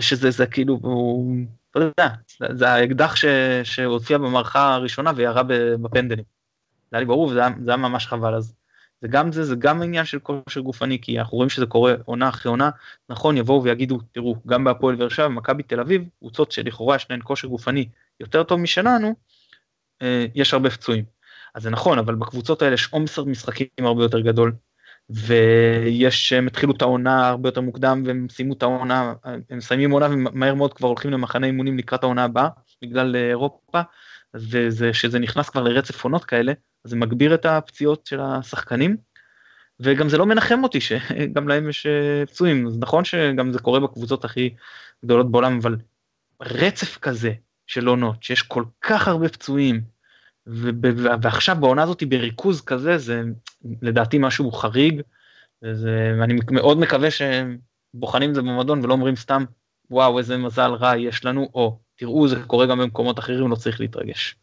שזה 0.00 0.30
זה 0.30 0.46
כאילו, 0.46 0.78
הוא, 0.82 1.36
אתה 1.70 1.78
יודע, 1.78 2.08
זה 2.52 2.68
האקדח 2.68 3.14
שהופיע 3.64 4.18
במערכה 4.18 4.74
הראשונה 4.74 5.12
וירה 5.16 5.42
בפנדלים. 5.82 6.24
זה 6.90 6.96
היה 6.96 7.00
לי 7.00 7.06
ברור 7.06 7.28
וזה 7.28 7.40
היה, 7.40 7.54
זה 7.64 7.70
היה 7.70 7.76
ממש 7.76 8.06
חבל 8.06 8.34
אז. 8.34 8.54
זה 9.02 9.08
גם 9.08 9.32
זה, 9.32 9.44
זה 9.44 9.56
גם 9.56 9.82
עניין 9.82 10.04
של 10.04 10.18
כושר 10.18 10.60
גופני, 10.60 11.00
כי 11.00 11.18
אנחנו 11.18 11.36
רואים 11.36 11.50
שזה 11.50 11.66
קורה 11.66 11.94
עונה 12.04 12.28
אחרי 12.28 12.50
עונה, 12.50 12.70
נכון, 13.08 13.36
יבואו 13.36 13.62
ויגידו, 13.62 13.98
תראו, 14.12 14.36
גם 14.46 14.64
בהפועל 14.64 14.96
באר 14.96 15.08
שבע, 15.08 15.28
מכבי 15.28 15.62
תל 15.62 15.80
אביב, 15.80 16.04
קבוצות 16.18 16.52
שלכאורה 16.52 16.96
יש 16.96 17.06
להן 17.10 17.20
כושר 17.24 17.48
גופני 17.48 17.88
יותר 18.20 18.42
טוב 18.42 18.60
משלנו, 18.60 19.14
אה, 20.02 20.26
יש 20.34 20.54
הרבה 20.54 20.70
פצועים. 20.70 21.04
אז 21.54 21.62
זה 21.62 21.70
נכון, 21.70 21.98
אבל 21.98 22.14
בקבוצות 22.14 22.62
האלה 22.62 22.74
יש 22.74 22.88
עומס 22.92 23.18
משחקים 23.18 23.68
הרבה 23.78 24.02
יותר 24.02 24.20
גדול, 24.20 24.52
ויש, 25.10 26.32
הם 26.32 26.46
התחילו 26.46 26.72
את 26.72 26.82
העונה 26.82 27.28
הרבה 27.28 27.48
יותר 27.48 27.60
מוקדם, 27.60 28.02
והם 28.06 28.26
סיימו 28.30 28.54
את 28.54 28.62
העונה, 28.62 29.14
הם 29.24 29.58
מסיימים 29.58 29.90
עונה 29.90 30.06
ומהר 30.10 30.54
מאוד 30.54 30.74
כבר 30.74 30.88
הולכים 30.88 31.10
למחנה 31.10 31.46
אימונים 31.46 31.78
לקראת 31.78 32.02
העונה 32.02 32.24
הבאה, 32.24 32.48
בגלל 32.82 33.16
אירופה, 33.16 33.80
ושזה 34.34 35.18
נכנס 35.18 35.48
כבר 35.48 35.62
לרצף 35.62 36.04
עונות 36.04 36.24
כאלה, 36.24 36.52
זה 36.86 36.96
מגביר 36.96 37.34
את 37.34 37.46
הפציעות 37.46 38.06
של 38.06 38.20
השחקנים, 38.20 38.96
וגם 39.80 40.08
זה 40.08 40.18
לא 40.18 40.26
מנחם 40.26 40.62
אותי 40.62 40.80
שגם 40.80 41.48
להם 41.48 41.68
יש 41.68 41.86
אה, 41.86 42.26
פצועים, 42.26 42.66
אז 42.66 42.78
נכון 42.78 43.04
שגם 43.04 43.52
זה 43.52 43.58
קורה 43.58 43.80
בקבוצות 43.80 44.24
הכי 44.24 44.54
גדולות 45.04 45.30
בעולם, 45.30 45.58
אבל 45.62 45.76
רצף 46.42 46.98
כזה 46.98 47.32
של 47.66 47.86
עונות, 47.86 48.22
שיש 48.22 48.42
כל 48.42 48.64
כך 48.80 49.08
הרבה 49.08 49.28
פצועים, 49.28 49.80
ועכשיו 51.22 51.56
בעונה 51.60 51.82
הזאת 51.82 52.02
בריכוז 52.02 52.60
כזה, 52.60 52.98
זה 52.98 53.22
לדעתי 53.82 54.18
משהו 54.20 54.52
חריג, 54.52 55.00
ואני 55.62 56.34
מאוד 56.50 56.78
מקווה 56.78 57.10
שהם 57.10 57.58
בוחנים 57.94 58.30
את 58.30 58.34
זה 58.34 58.42
במועדון 58.42 58.84
ולא 58.84 58.92
אומרים 58.92 59.16
סתם, 59.16 59.44
וואו 59.90 60.18
איזה 60.18 60.36
מזל 60.36 60.70
רע 60.70 60.96
יש 60.96 61.24
לנו, 61.24 61.48
או 61.54 61.78
תראו 61.96 62.28
זה 62.28 62.36
קורה 62.46 62.66
גם 62.66 62.78
במקומות 62.78 63.18
אחרים, 63.18 63.50
לא 63.50 63.56
צריך 63.56 63.80
להתרגש. 63.80 64.36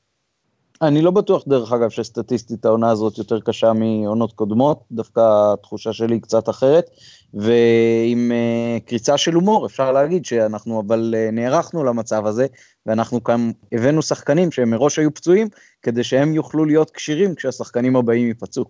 אני 0.87 1.01
לא 1.01 1.11
בטוח, 1.11 1.43
דרך 1.47 1.71
אגב, 1.71 1.89
שסטטיסטית 1.89 2.65
העונה 2.65 2.89
הזאת 2.89 3.17
יותר 3.17 3.39
קשה 3.39 3.73
מעונות 3.73 4.33
קודמות, 4.33 4.83
דווקא 4.91 5.53
התחושה 5.53 5.93
שלי 5.93 6.19
קצת 6.19 6.49
אחרת, 6.49 6.89
ועם 7.33 8.31
uh, 8.31 8.89
קריצה 8.89 9.17
של 9.17 9.33
הומור, 9.33 9.65
אפשר 9.65 9.91
להגיד 9.91 10.25
שאנחנו 10.25 10.83
אבל 10.87 11.15
uh, 11.15 11.31
נערכנו 11.31 11.83
למצב 11.83 12.25
הזה, 12.25 12.47
ואנחנו 12.85 13.23
כאן 13.23 13.51
הבאנו 13.71 14.01
שחקנים 14.01 14.51
שהם 14.51 14.69
מראש 14.69 14.99
היו 14.99 15.13
פצועים, 15.13 15.47
כדי 15.81 16.03
שהם 16.03 16.33
יוכלו 16.33 16.65
להיות 16.65 16.91
כשירים 16.91 17.35
כשהשחקנים 17.35 17.95
הבאים 17.95 18.27
ייפצעו. 18.27 18.65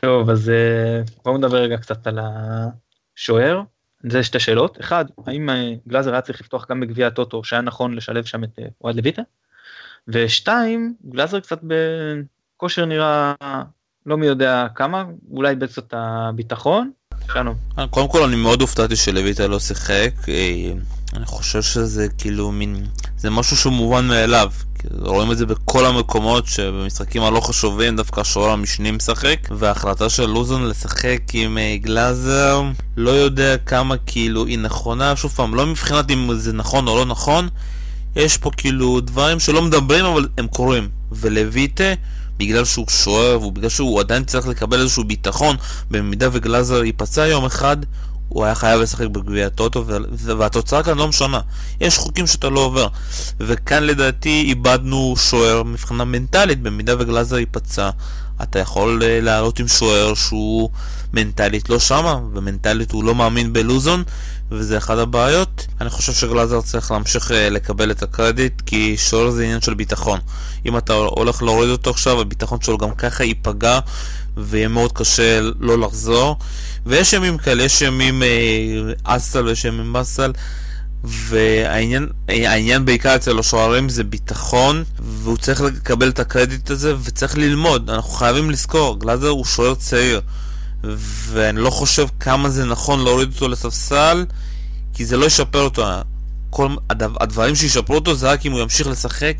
טוב, 0.00 0.30
אז 0.30 0.48
uh, 0.48 1.10
בואו 1.24 1.38
נדבר 1.38 1.56
רגע 1.56 1.76
קצת 1.76 2.06
על 2.06 2.18
השוער. 3.16 3.62
זה 4.10 4.22
שתי 4.22 4.38
שאלות. 4.40 4.80
אחד, 4.80 5.04
האם 5.26 5.48
גלאזר 5.88 6.12
היה 6.12 6.20
צריך 6.20 6.40
לפתוח 6.40 6.70
גם 6.70 6.80
בגביע 6.80 7.06
הטוטו, 7.06 7.44
שהיה 7.44 7.62
נכון 7.62 7.94
לשלב 7.94 8.24
שם 8.24 8.44
את 8.44 8.58
אוהד 8.84 8.96
לויטה? 8.96 9.22
ושתיים, 10.08 10.94
גלאזר 11.10 11.40
קצת 11.40 11.60
בכושר 11.62 12.84
נראה 12.84 13.34
לא 14.06 14.16
מי 14.16 14.26
יודע 14.26 14.66
כמה, 14.74 15.04
אולי 15.30 15.50
איבד 15.50 15.66
קצת 15.66 15.88
הביטחון. 15.92 16.90
שלום. 17.32 17.54
קודם 17.90 18.08
כל 18.08 18.22
אני 18.22 18.36
מאוד 18.36 18.60
הופתעתי 18.60 18.96
שלויטה 18.96 19.46
לא 19.46 19.58
שיחק, 19.58 20.10
אה, 20.28 20.72
אני 21.16 21.26
חושב 21.26 21.62
שזה 21.62 22.06
כאילו 22.18 22.52
מין, 22.52 22.86
זה 23.16 23.30
משהו 23.30 23.56
שהוא 23.56 23.72
מובן 23.72 24.08
מאליו. 24.08 24.50
רואים 25.00 25.32
את 25.32 25.38
זה 25.38 25.46
בכל 25.46 25.86
המקומות 25.86 26.46
שבמשחקים 26.46 27.22
הלא 27.22 27.40
חשובים 27.40 27.96
דווקא 27.96 28.20
השוער 28.20 28.50
המשני 28.50 28.90
משחק 28.90 29.38
וההחלטה 29.50 30.08
של 30.08 30.26
לוזון 30.26 30.68
לשחק 30.68 31.20
עם 31.32 31.58
אה, 31.58 31.76
גלאזר 31.80 32.62
לא 32.96 33.10
יודע 33.10 33.56
כמה 33.58 33.96
כאילו 34.06 34.46
היא 34.46 34.58
נכונה 34.58 35.16
שוב 35.16 35.32
פעם 35.32 35.54
לא 35.54 35.66
מבחינת 35.66 36.10
אם 36.10 36.34
זה 36.34 36.52
נכון 36.52 36.88
או 36.88 36.96
לא 36.96 37.04
נכון 37.04 37.48
יש 38.18 38.36
פה 38.36 38.50
כאילו 38.56 39.00
דברים 39.00 39.40
שלא 39.40 39.62
מדברים 39.62 40.04
אבל 40.04 40.28
הם 40.38 40.46
קורים. 40.46 40.88
ולויטה, 41.12 41.92
בגלל 42.38 42.64
שהוא 42.64 42.86
שוער 42.88 43.42
ובגלל 43.42 43.68
שהוא 43.68 44.00
עדיין 44.00 44.24
צריך 44.24 44.48
לקבל 44.48 44.80
איזשהו 44.80 45.04
ביטחון, 45.04 45.56
במידה 45.90 46.28
וגלאזר 46.32 46.84
ייפצע 46.84 47.26
יום 47.26 47.44
אחד, 47.44 47.76
הוא 48.28 48.44
היה 48.44 48.54
חייב 48.54 48.80
לשחק 48.80 49.06
בגביע 49.06 49.46
הטוטו, 49.46 49.84
והתוצאה 50.38 50.82
כאן 50.82 50.98
לא 50.98 51.08
משנה. 51.08 51.40
יש 51.80 51.98
חוקים 51.98 52.26
שאתה 52.26 52.48
לא 52.48 52.60
עובר. 52.60 52.88
וכאן 53.40 53.82
לדעתי 53.82 54.44
איבדנו 54.48 55.14
שוער 55.16 55.62
מבחינה 55.62 56.04
מנטלית, 56.04 56.62
במידה 56.62 56.94
וגלאזר 56.98 57.38
ייפצע, 57.38 57.90
אתה 58.42 58.58
יכול 58.58 59.02
אה, 59.02 59.20
לעלות 59.20 59.58
עם 59.58 59.68
שוער 59.68 60.14
שהוא 60.14 60.70
מנטלית 61.12 61.68
לא 61.68 61.78
שמה, 61.78 62.18
ומנטלית 62.34 62.92
הוא 62.92 63.04
לא 63.04 63.14
מאמין 63.14 63.52
בלוזון, 63.52 64.02
וזה 64.50 64.78
אחת 64.78 64.98
הבעיות. 64.98 65.66
אני 65.80 65.90
חושב 65.90 66.12
שגלאזר 66.12 66.60
צריך 66.60 66.90
להמשיך 66.90 67.32
אה, 67.32 67.50
לקבל 67.50 67.90
את 67.90 68.02
הקרדיט, 68.02 68.60
כי 68.66 68.96
שוער 68.96 69.30
זה 69.30 69.44
עניין 69.44 69.60
של 69.60 69.74
ביטחון. 69.74 70.20
אם 70.66 70.78
אתה 70.78 70.92
הולך 70.92 71.42
להוריד 71.42 71.70
אותו 71.70 71.90
עכשיו, 71.90 72.20
הביטחון 72.20 72.60
שלו 72.60 72.78
גם 72.78 72.90
ככה 72.94 73.24
ייפגע, 73.24 73.78
ויהיה 74.36 74.68
מאוד 74.68 74.92
קשה 74.92 75.40
לא 75.60 75.78
לחזור. 75.78 76.36
ויש 76.86 77.12
ימים 77.12 77.38
כאלה, 77.38 77.62
יש 77.62 77.82
ימים 77.82 78.22
אה, 78.22 78.28
אסל 79.04 79.46
ויש 79.46 79.64
ימים 79.64 79.92
באסל. 79.92 80.32
והעניין 81.04 82.84
בעיקר 82.84 83.16
אצל 83.16 83.38
השוערים 83.38 83.88
זה 83.88 84.04
ביטחון 84.04 84.84
והוא 84.98 85.36
צריך 85.36 85.60
לקבל 85.60 86.08
את 86.08 86.20
הקרדיט 86.20 86.70
הזה 86.70 86.94
וצריך 87.04 87.38
ללמוד 87.38 87.90
אנחנו 87.90 88.10
חייבים 88.10 88.50
לזכור 88.50 89.00
גלאזר 89.00 89.28
הוא 89.28 89.44
שוער 89.44 89.74
צעיר 89.74 90.20
ואני 90.82 91.60
לא 91.60 91.70
חושב 91.70 92.06
כמה 92.20 92.48
זה 92.48 92.64
נכון 92.64 93.04
להוריד 93.04 93.28
אותו 93.32 93.48
לספסל 93.48 94.24
כי 94.94 95.04
זה 95.04 95.16
לא 95.16 95.24
ישפר 95.24 95.60
אותו. 95.60 95.84
כל 96.50 96.68
הדברים 97.20 97.54
שישפרו 97.54 97.96
אותו 97.96 98.14
זה 98.14 98.32
רק 98.32 98.46
אם 98.46 98.52
הוא 98.52 98.60
ימשיך 98.60 98.86
לשחק 98.86 99.36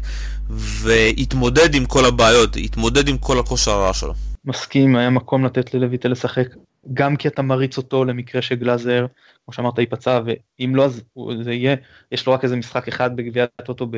ויתמודד 0.51 1.74
עם 1.74 1.87
כל 1.87 2.05
הבעיות 2.05 2.57
יתמודד 2.57 3.09
עם 3.09 3.18
כל 3.18 3.38
הכושר 3.38 3.70
הרע 3.70 3.94
שלו. 3.94 4.14
מסכים 4.44 4.96
היה 4.96 5.11
מקום 5.11 5.44
לתת 5.44 5.74
ללויטה 5.74 6.09
לשחק 6.09 6.48
גם 6.94 7.16
כי 7.16 7.29
אתה 7.29 7.42
מריץ 7.42 7.77
אותו 7.77 8.05
למקרה 8.05 8.42
שגלאזר 8.42 9.07
כמו 9.44 9.55
שאמרת 9.55 9.79
ייפצע 9.79 10.20
ואם 10.24 10.72
לא 10.74 10.85
אז 10.85 11.03
זה 11.42 11.53
יהיה 11.53 11.77
יש 12.12 12.27
לו 12.27 12.33
רק 12.33 12.44
איזה 12.44 12.57
משחק 12.57 12.88
אחד 12.88 13.16
בגביע 13.16 13.46
הטוטו 13.59 13.90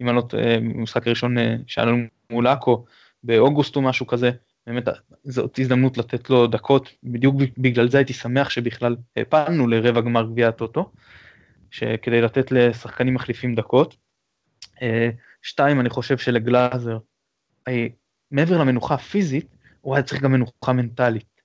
אם 0.00 0.08
אני 0.08 0.16
לא 0.16 0.20
טועה 0.20 0.60
משחק 0.60 1.06
הראשון 1.06 1.38
אה, 1.38 1.56
שהיה 1.66 1.86
לנו 1.86 2.04
מול 2.30 2.46
עכו 2.46 2.84
באוגוסט 3.24 3.76
או 3.76 3.82
משהו 3.82 4.06
כזה 4.06 4.30
באמת 4.66 4.84
זאת 5.24 5.58
הזדמנות 5.58 5.98
לתת 5.98 6.30
לו 6.30 6.46
דקות 6.46 6.94
בדיוק 7.02 7.34
בגלל 7.58 7.88
זה 7.88 7.98
הייתי 7.98 8.12
שמח 8.12 8.50
שבכלל 8.50 8.96
הפלנו 9.16 9.66
לרבע 9.66 10.00
גמר 10.00 10.26
גביע 10.26 10.48
הטוטו 10.48 10.92
שכדי 11.70 12.20
לתת 12.20 12.52
לשחקנים 12.52 13.14
מחליפים 13.14 13.54
דקות. 13.54 13.96
אה, 14.82 15.10
שתיים 15.42 15.80
אני 15.80 15.90
חושב 15.90 16.18
שלגלאזר 16.18 16.98
אה, 17.68 17.86
מעבר 18.30 18.58
למנוחה 18.58 18.94
הפיזית 18.94 19.56
הוא 19.80 19.94
היה 19.94 20.02
צריך 20.02 20.22
גם 20.22 20.32
מנוחה 20.32 20.72
מנטלית. 20.72 21.40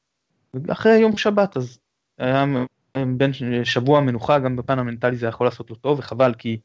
אחרי 0.70 0.98
יום 0.98 1.18
שבת 1.18 1.58
אז 1.58 1.80
היה 2.18 2.46
בין 3.18 3.32
שבוע 3.64 4.02
מנוחה 4.02 4.40
גם 4.40 4.56
בפן 4.56 4.80
המנטלי 4.80 5.16
זה 5.16 5.28
יכול 5.28 5.48
לעשות 5.48 5.70
לו 5.70 5.76
טוב 5.76 6.00
וחבל 6.00 6.34
כי 6.34 6.60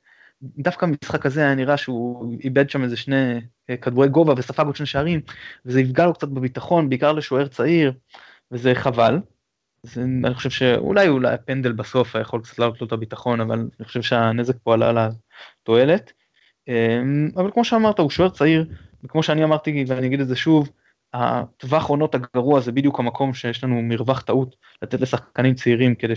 דווקא 0.58 0.86
המשחק 0.86 1.26
הזה 1.26 1.40
היה 1.40 1.54
נראה 1.54 1.76
שהוא 1.76 2.36
איבד 2.44 2.70
שם 2.70 2.82
איזה 2.82 2.96
שני 2.96 3.40
אה, 3.70 3.76
כדורי 3.76 4.08
גובה 4.08 4.34
וספג 4.36 4.66
עוד 4.66 4.76
שני 4.76 4.86
שערים 4.86 5.20
וזה 5.66 5.80
יפגע 5.80 6.06
לו 6.06 6.14
קצת 6.14 6.28
בביטחון 6.28 6.88
בעיקר 6.88 7.12
לשוער 7.12 7.46
צעיר 7.46 7.92
וזה 8.50 8.74
חבל. 8.74 9.18
אז 9.84 9.98
אני 9.98 10.34
חושב 10.34 10.50
שאולי 10.50 11.08
אולי 11.08 11.34
הפנדל 11.34 11.72
בסוף 11.72 12.14
יכול 12.20 12.40
קצת 12.40 12.58
להעלות 12.58 12.80
לו 12.80 12.86
את 12.86 12.92
הביטחון 12.92 13.40
אבל 13.40 13.58
אני 13.58 13.86
חושב 13.86 14.02
שהנזק 14.02 14.56
פה 14.62 14.74
עלה 14.74 14.88
על 14.88 14.98
התועלת. 15.62 16.12
אמ, 16.68 17.30
אבל 17.36 17.50
כמו 17.50 17.64
שאמרת 17.64 17.98
הוא 17.98 18.10
שוער 18.10 18.28
צעיר 18.28 18.66
וכמו 19.04 19.22
שאני 19.22 19.44
אמרתי 19.44 19.84
ואני 19.88 20.06
אגיד 20.06 20.20
את 20.20 20.28
זה 20.28 20.36
שוב 20.36 20.68
הטווח 21.14 21.86
עונות 21.86 22.14
הגרוע 22.14 22.60
זה 22.60 22.72
בדיוק 22.72 23.00
המקום 23.00 23.34
שיש 23.34 23.64
לנו 23.64 23.82
מרווח 23.82 24.20
טעות 24.20 24.56
לתת 24.82 25.00
לשחקנים 25.00 25.54
צעירים 25.54 25.94
כדי 25.94 26.14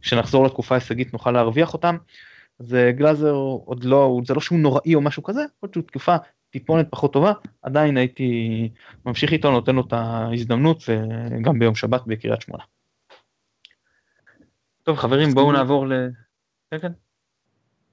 שנחזור 0.00 0.46
לתקופה 0.46 0.74
ההישגית 0.74 1.12
נוכל 1.12 1.30
להרוויח 1.30 1.72
אותם. 1.72 1.96
אז 2.60 2.76
גלאזר 2.90 3.32
עוד 3.64 3.84
לא, 3.84 4.20
זה 4.26 4.34
לא 4.34 4.40
שהוא 4.40 4.58
נוראי 4.58 4.94
או 4.94 5.00
משהו 5.00 5.22
כזה, 5.22 5.44
עוד 5.60 5.74
שהוא 5.74 5.84
תקופה 5.84 6.16
טיפונת 6.50 6.86
פחות 6.90 7.12
טובה, 7.12 7.32
עדיין 7.62 7.96
הייתי 7.96 8.68
ממשיך 9.06 9.32
איתו, 9.32 9.50
נותן 9.50 9.74
לו 9.74 9.82
את 9.86 9.92
ההזדמנות 9.92 10.82
גם 11.42 11.58
ביום 11.58 11.74
שבת 11.74 12.06
בקריית 12.06 12.40
שמונה. 12.40 12.62
טוב 14.82 14.96
חברים 14.96 15.34
בואו 15.34 15.52
נעבור 15.52 15.86
ל... 15.86 15.92
כן 16.70 16.78
כן. 16.78 16.92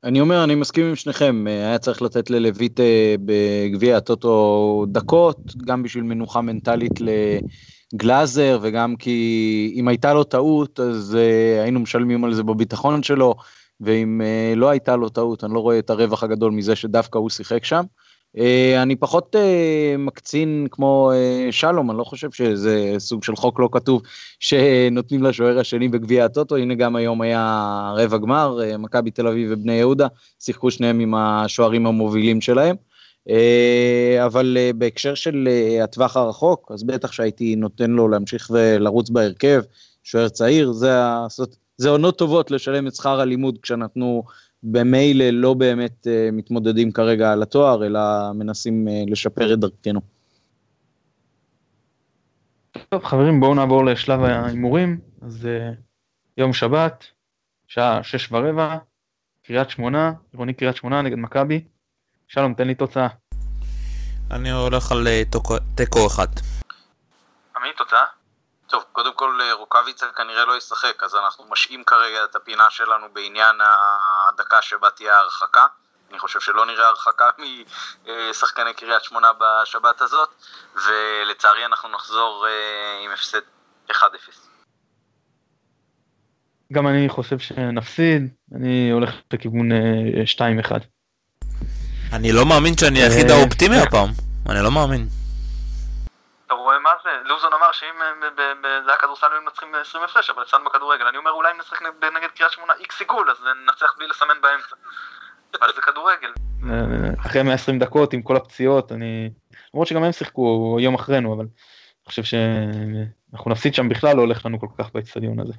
אני 0.04 0.22
אומר, 0.22 0.44
אני 0.44 0.56
מסכים 0.56 0.86
עם 0.86 0.96
שניכם, 0.96 1.48
אה, 1.48 1.68
היה 1.68 1.78
צריך 1.78 2.02
לתת 2.02 2.30
ללויט 2.30 2.80
אה, 2.80 3.16
בגביע 3.26 3.98
הטוטו 3.98 4.86
דקות, 4.92 5.56
גם 5.66 5.84
בשביל 5.84 6.04
מנוחה 6.04 6.42
מנטלית 6.42 6.92
לגלאזר, 7.94 8.60
וגם 8.62 8.96
כי 8.96 9.74
אם 9.76 9.88
הייתה 9.88 10.14
לו 10.14 10.24
טעות, 10.24 10.80
אז 10.80 11.18
uh, 11.18 11.64
היינו 11.64 11.80
משלמים 11.80 12.26
על 12.26 12.34
זה 12.34 12.44
בביטחון 12.44 13.04
שלו, 13.04 13.36
ואם 13.82 14.22
uh, 14.22 14.56
לא 14.58 14.70
הייתה 14.70 14.96
לו 14.96 15.10
טעות, 15.10 15.44
אני 15.44 15.54
לא 15.54 15.60
רואה 15.60 15.80
את 15.80 15.90
הרווח 15.90 16.24
הגדול 16.24 16.52
מזה 16.52 16.76
שדווקא 16.76 17.18
הוא 17.18 17.30
שיחק 17.30 17.66
שם. 17.66 17.84
Uh, 18.38 18.40
אני 18.82 18.96
פחות 18.96 19.36
uh, 19.36 19.98
מקצין 19.98 20.68
כמו 20.72 21.12
שלום, 21.52 21.92
אני 21.92 21.98
לא 21.98 22.04
חושב 22.04 22.32
שזה 22.32 22.96
סוג 22.98 23.24
של 23.24 23.36
חוק 23.36 23.60
לא 23.60 23.70
כתוב 23.72 24.02
שנותנים 24.40 25.24
לשוער 25.24 25.60
השני 25.60 25.88
בגביע 25.88 26.26
הטוטו, 26.26 26.56
הנה 26.56 26.76
גם 26.76 26.96
היום 26.96 27.22
היה 27.22 27.94
רבע 27.98 28.18
גמר, 28.18 28.60
מכבי 28.80 29.12
תל 29.12 29.28
אביב 29.28 29.50
ובני 29.54 29.74
יהודה, 29.74 30.08
שיחקו 30.40 30.72
שניהם 30.72 31.00
עם 31.00 31.16
השוערים 31.16 31.88
המובילים 31.88 32.42
שלהם. 32.42 32.76
אבל 34.26 34.58
בהקשר 34.76 35.16
של 35.16 35.50
הטווח 35.84 36.18
הרחוק, 36.18 36.72
אז 36.74 36.84
בטח 36.84 37.12
שהייתי 37.12 37.56
נותן 37.56 37.92
לו 37.92 38.08
להמשיך 38.08 38.52
ולרוץ 38.54 39.10
בהרכב, 39.10 39.62
שוער 40.04 40.30
צעיר, 40.30 40.72
זה, 40.72 40.92
זה 41.78 41.90
עונות 41.90 42.18
טובות 42.18 42.52
לשלם 42.52 42.88
את 42.88 42.96
שכר 42.96 43.20
הלימוד 43.20 43.58
כשנתנו 43.62 44.24
במילא 44.64 45.26
לא 45.32 45.54
באמת 45.54 46.08
uh, 46.08 46.32
מתמודדים 46.32 46.92
כרגע 46.92 47.32
על 47.32 47.44
התואר, 47.44 47.86
אלא 47.86 48.00
מנסים 48.34 48.88
uh, 48.88 49.12
לשפר 49.12 49.54
את 49.54 49.60
דרכנו. 49.60 50.02
טוב 52.90 53.04
חברים 53.04 53.40
בואו 53.40 53.54
נעבור 53.54 53.86
לשלב 53.86 54.24
ההימורים, 54.24 55.00
אז 55.22 55.46
uh, 55.46 55.76
יום 56.38 56.54
שבת, 56.54 57.06
שעה 57.68 58.04
שש 58.04 58.32
ורבע, 58.32 58.78
קריית 59.44 59.70
שמונה, 59.70 60.14
עירוני 60.32 60.54
קריית 60.54 60.76
שמונה 60.76 61.02
נגד 61.02 61.18
מכבי. 61.18 61.64
שלום 62.28 62.54
תן 62.54 62.68
לי 62.68 62.76
תוצאה. 62.76 63.08
אני 64.32 64.52
הולך 64.52 64.92
על 64.92 65.08
תיקו 65.76 66.08
אחד. 66.08 66.28
עמי 67.56 67.68
תוצאה? 67.78 68.25
טוב, 68.76 68.84
קודם 68.92 69.14
כל 69.14 69.40
אה, 69.42 69.54
רוקאביצה 69.54 70.06
כנראה 70.16 70.46
לא 70.46 70.58
ישחק, 70.58 71.04
אז 71.04 71.16
אנחנו 71.16 71.46
משעים 71.50 71.84
כרגע 71.84 72.24
את 72.24 72.36
הפינה 72.36 72.70
שלנו 72.70 73.08
בעניין 73.14 73.56
הדקה 74.30 74.62
שבה 74.62 74.90
תהיה 74.90 75.16
ההרחקה. 75.16 75.66
אני 76.10 76.20
חושב 76.20 76.40
שלא 76.40 76.66
נראה 76.66 76.88
הרחקה 76.88 77.30
משחקני 78.30 78.74
קריית 78.74 79.04
שמונה 79.04 79.32
בשבת 79.40 80.02
הזאת, 80.02 80.30
ולצערי 80.76 81.66
אנחנו 81.66 81.90
נחזור 81.90 82.46
אה, 82.48 83.06
עם 83.06 83.12
הפסד 83.12 83.40
1-0. 83.92 83.94
גם 86.74 86.88
אני 86.88 87.10
חושב 87.10 87.40
שנפסיד, 87.40 88.34
אני 88.56 88.90
הולך 88.90 89.10
לכיוון 89.34 89.72
2-1. 89.72 90.72
אה, 90.72 90.78
אני 92.14 92.32
לא 92.32 92.46
מאמין 92.46 92.78
שאני 92.78 93.00
היחיד 93.02 93.32
האופטימי 93.32 93.78
הפעם. 93.78 94.10
אני 94.50 94.64
לא 94.64 94.72
מאמין. 94.72 95.08
אתה 96.46 96.54
רואה 96.54 96.80
מה 96.80 96.90
זה? 96.90 96.95
לוזון 97.26 97.54
אמר 97.54 97.72
שאם 97.72 98.02
אה, 98.02 98.82
זה 98.86 98.90
היה 98.92 98.98
כדורסל 99.00 99.28
היו 99.32 99.42
מנצחים 99.42 99.72
ב-20 99.72 100.04
הפרש, 100.04 100.30
אבל 100.30 100.42
הפסדנו 100.42 100.66
בכדורגל. 100.66 101.06
אני 101.06 101.18
אומר 101.18 101.32
אולי 101.32 101.52
אם 101.52 101.58
נשחק 101.60 101.82
נגד- 101.82 102.30
קריית 102.36 102.52
שמונה 102.52 102.74
איקס 102.80 103.00
עיגול, 103.00 103.32
אז 103.32 103.38
ננצח 103.66 103.96
בלי 103.98 104.08
לסמן 104.08 104.42
באמצע. 104.42 104.76
אבל 105.60 105.68
זה 105.76 105.82
כדורגל. 105.82 106.32
אה, 106.70 107.14
אחרי 107.22 107.44
120 107.44 107.80
דקות 107.80 108.14
עם 108.14 108.22
כל 108.22 108.36
הפציעות, 108.36 108.92
אני... 108.92 109.30
למרות 109.74 109.88
שגם 109.88 110.04
הם 110.04 110.12
שיחקו 110.12 110.78
יום 110.80 110.96
אחרינו, 110.96 111.34
אבל 111.34 111.44
אני 111.44 112.10
חושב 112.10 112.24
שאנחנו 112.24 113.52
נפסיד 113.52 113.76
שם 113.76 113.90
בכלל, 113.90 114.16
לא 114.16 114.22
הולך 114.22 114.46
לנו 114.46 114.60
כל 114.60 114.68
כך 114.78 114.92
באצטדיון 114.94 115.40
הזה. 115.40 115.54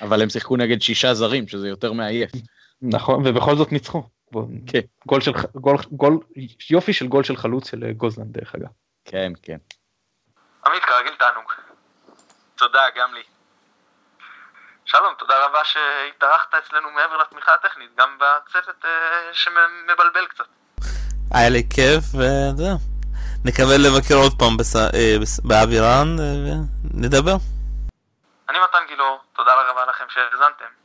אבל 0.00 0.22
הם 0.22 0.28
שיחקו 0.28 0.56
נגד 0.56 0.82
שישה 0.82 1.14
זרים, 1.14 1.48
שזה 1.48 1.68
יותר 1.68 1.92
מעייף. 1.92 2.30
נכון, 2.82 3.26
ובכל 3.26 3.56
זאת 3.56 3.72
ניצחו. 3.72 4.02
כן. 4.66 4.80
גול 5.06 5.20
של, 5.20 5.32
גול, 5.54 5.76
גול, 5.92 6.18
יופי 6.70 6.92
של 6.92 7.06
גול 7.06 7.24
של 7.24 7.36
חלוץ 7.36 7.70
של 7.70 7.84
אה, 7.84 7.92
גוזלנד 7.92 8.38
דרך 8.38 8.54
אגב. 8.54 8.68
כן, 9.04 9.32
כן. 9.42 9.56
עמית, 10.66 10.84
כרגיל 10.84 11.14
תענוג. 11.14 11.52
תודה, 12.56 12.82
גם 12.96 13.14
לי. 13.14 13.22
שלום, 14.84 15.14
תודה 15.18 15.46
רבה 15.46 15.64
שהתארחת 15.64 16.54
אצלנו 16.54 16.90
מעבר 16.90 17.16
לתמיכה 17.16 17.54
הטכנית, 17.54 17.90
גם 17.96 18.18
בצוות 18.18 18.84
אה, 18.84 18.90
שמבלבל 19.32 20.26
קצת. 20.26 20.44
היה 21.34 21.48
לי 21.48 21.62
כיף, 21.74 22.04
יודע. 22.50 22.72
נקווה 23.44 23.76
לבקר 23.78 24.14
עוד 24.14 24.32
פעם 24.38 24.56
בס... 24.56 24.76
אה, 24.76 25.16
בס... 25.20 25.40
באבירן, 25.40 26.16
אה, 26.20 26.24
ונדבר. 26.94 27.36
אני 28.48 28.58
מתן 28.58 28.86
גילאור, 28.88 29.20
תודה 29.36 29.52
רבה 29.54 29.84
לכם 29.84 30.04
שהאזנתם. 30.08 30.79